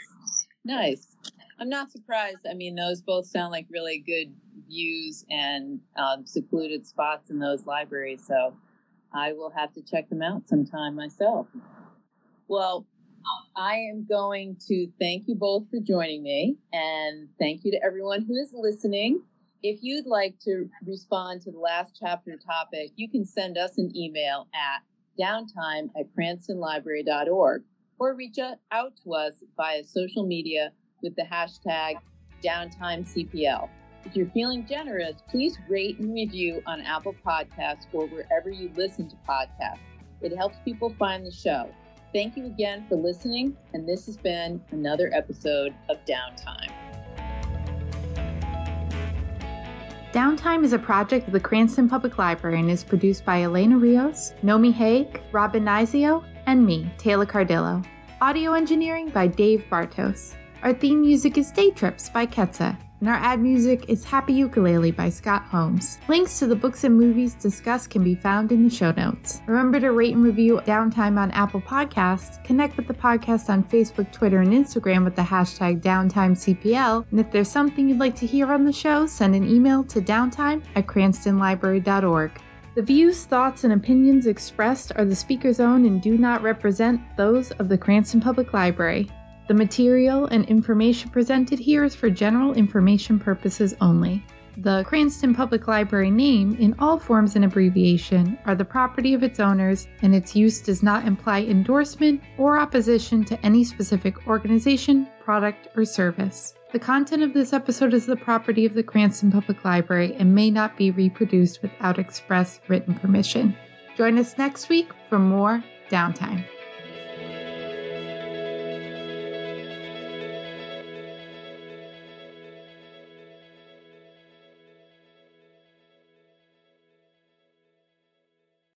nice. 0.66 1.16
I'm 1.60 1.70
not 1.70 1.92
surprised. 1.92 2.40
I 2.50 2.54
mean, 2.54 2.76
those 2.76 3.02
both 3.02 3.26
sound 3.26 3.52
like 3.52 3.68
really 3.70 4.00
good 4.06 4.34
views 4.68 5.26
and 5.30 5.80
um, 5.98 6.26
secluded 6.26 6.86
spots 6.86 7.30
in 7.30 7.40
those 7.40 7.66
libraries. 7.66 8.26
So 8.26 8.56
I 9.14 9.34
will 9.34 9.52
have 9.52 9.74
to 9.74 9.82
check 9.82 10.10
them 10.10 10.22
out 10.22 10.48
sometime 10.48 10.96
myself. 10.96 11.48
Well, 12.48 12.86
I 13.56 13.76
am 13.76 14.06
going 14.08 14.58
to 14.68 14.88
thank 15.00 15.28
you 15.28 15.36
both 15.36 15.70
for 15.70 15.80
joining 15.80 16.24
me 16.24 16.58
and 16.72 17.30
thank 17.40 17.66
you 17.66 17.72
to 17.72 17.80
everyone 17.84 18.26
who 18.26 18.36
is 18.36 18.54
listening. 18.54 19.22
If 19.62 19.80
you'd 19.82 20.06
like 20.06 20.39
to 20.45 20.69
respond 20.86 21.41
to 21.41 21.52
the 21.52 21.60
last 21.60 22.00
chapter 22.00 22.38
topic, 22.38 22.91
you 22.95 23.10
can 23.10 23.26
send 23.26 23.58
us 23.58 23.78
an 23.78 23.91
email 23.95 24.48
at 24.56 24.82
downtime 25.22 25.89
at 26.00 26.06
cranstonlibrary.org 26.17 27.63
or 28.00 28.15
reach 28.15 28.38
out 28.39 28.93
to 29.04 29.13
us 29.13 29.43
via 29.58 29.84
social 29.84 30.26
media 30.26 30.72
with 31.04 31.13
the 31.17 31.24
hashtag 31.24 31.95
downtimecpl. 32.41 33.69
If 34.06 34.15
you're 34.15 34.28
feeling 34.28 34.65
generous, 34.65 35.22
please 35.30 35.58
rate 35.67 36.00
and 36.00 36.13
review 36.13 36.63
on 36.65 36.80
Apple 36.80 37.15
Podcasts 37.26 37.88
or 37.91 38.08
wherever 38.08 38.50
you 38.50 38.72
listen 38.78 39.10
to 39.10 39.15
podcasts. 39.28 39.80
It 40.22 40.34
helps 40.38 40.56
people 40.63 40.95
find 40.98 41.26
the 41.26 41.32
show. 41.32 41.69
Thank 42.13 42.38
you 42.38 42.45
again 42.45 42.86
for 42.88 42.95
listening, 42.95 43.58
and 43.74 43.88
this 43.88 44.06
has 44.06 44.15
been 44.15 44.63
another 44.72 45.12
episode 45.13 45.76
of 45.89 45.98
Downtime. 46.06 46.88
Downtime 50.12 50.63
is 50.63 50.74
a 50.74 50.80
project 50.80 51.28
of 51.28 51.34
the 51.34 51.39
Cranston 51.39 51.88
Public 51.88 52.17
Library 52.17 52.60
and 52.60 52.72
is 52.72 52.84
produced 52.84 53.24
by 53.26 53.43
Elena 53.43 53.78
Rios, 53.78 54.34
Nomi 54.43 54.74
Haig, 54.74 55.22
Robin 55.32 55.63
Nizio, 55.63 56.24
and 56.48 56.65
me, 56.65 56.91
Taylor 56.98 57.28
Cardillo. 57.28 57.86
Audio 58.19 58.54
engineering 58.54 59.10
by 59.10 59.28
Dave 59.28 59.63
Bartos. 59.69 60.34
Our 60.63 60.74
theme 60.74 61.02
music 61.02 61.38
is 61.38 61.52
Day 61.52 61.69
Trips 61.69 62.10
by 62.10 62.26
Ketsa. 62.26 62.76
And 63.00 63.10
our 63.10 63.16
ad 63.16 63.40
music 63.40 63.86
is 63.88 64.04
Happy 64.04 64.34
Ukulele 64.34 64.92
by 64.92 65.10
Scott 65.10 65.44
Holmes. 65.44 66.00
Links 66.08 66.40
to 66.40 66.48
the 66.48 66.56
books 66.56 66.84
and 66.84 66.98
movies 66.98 67.36
discussed 67.36 67.90
can 67.90 68.04
be 68.04 68.16
found 68.16 68.52
in 68.52 68.64
the 68.64 68.70
show 68.70 68.92
notes. 68.92 69.42
Remember 69.48 69.80
to 69.80 69.92
rate 69.92 70.16
and 70.16 70.24
review 70.24 70.62
Downtime 70.66 71.18
on 71.18 71.32
Apple 71.32 71.62
Podcasts, 71.62 72.44
connect 72.44 72.78
with 72.78 72.88
the 72.88 72.94
podcast 72.94 73.50
on 73.50 73.64
Facebook, 73.64 74.12
Twitter, 74.12 74.40
and 74.40 74.52
Instagram 74.52 75.04
with 75.04 75.16
the 75.16 75.22
hashtag 75.22 75.82
DowntimeCPL, 75.82 77.06
and 77.12 77.20
if 77.20 77.32
there's 77.32 77.50
something 77.50 77.90
you'd 77.90 78.00
like 78.00 78.16
to 78.16 78.28
hear 78.28 78.52
on 78.52 78.66
the 78.66 78.74
show, 78.74 79.06
send 79.06 79.36
an 79.36 79.48
email 79.48 79.84
to 79.86 80.02
downtime 80.02 80.62
at 80.76 80.88
cranstonlibrary.org. 80.88 82.32
The 82.76 82.82
views, 82.84 83.26
thoughts, 83.26 83.64
and 83.64 83.74
opinions 83.74 84.28
expressed 84.28 84.92
are 84.96 85.04
the 85.04 85.16
speaker's 85.16 85.60
own 85.60 85.86
and 85.86 86.02
do 86.02 86.18
not 86.18 86.44
represent 86.44 87.02
those 87.18 87.52
of 87.52 87.68
the 87.68 87.78
Cranston 87.78 88.22
Public 88.22 88.54
Library. 88.54 89.10
The 89.50 89.56
material 89.56 90.28
and 90.28 90.46
information 90.46 91.10
presented 91.10 91.58
here 91.58 91.84
is 91.84 91.96
for 91.96 92.12
general 92.12 92.54
information 92.54 93.18
purposes 93.18 93.74
only. 93.82 94.24
The 94.58 94.84
Cranston 94.84 95.34
Public 95.34 95.68
Library 95.68 96.12
name, 96.12 96.56
in 96.60 96.76
all 96.78 97.00
forms 97.00 97.36
and 97.36 97.44
abbreviation, 97.44 98.38
are 98.46 98.54
the 98.54 98.64
property 98.64 99.16
of 99.16 99.24
its 99.24 99.40
owners, 99.40 99.88
and 100.04 100.14
its 100.14 100.36
use 100.36 100.62
does 100.62 100.84
not 100.84 101.08
imply 101.08 101.42
endorsement 101.42 102.22
or 102.38 102.60
opposition 102.60 103.26
to 103.26 103.44
any 103.44 103.64
specific 103.64 104.28
organization, 104.28 105.08
product, 105.20 105.68
or 105.76 105.84
service. 105.84 106.54
The 106.72 106.78
content 106.78 107.24
of 107.24 107.34
this 107.34 107.52
episode 107.52 107.96
is 107.96 108.06
the 108.06 108.16
property 108.16 108.68
of 108.68 108.76
the 108.76 108.84
Cranston 108.84 109.32
Public 109.32 109.66
Library 109.66 110.14
and 110.14 110.36
may 110.36 110.52
not 110.52 110.78
be 110.78 110.92
reproduced 110.92 111.64
without 111.64 111.98
express 111.98 112.60
written 112.68 112.94
permission. 112.94 113.58
Join 113.98 114.20
us 114.20 114.38
next 114.38 114.70
week 114.70 114.90
for 115.10 115.18
more 115.18 115.64
downtime. 115.90 116.46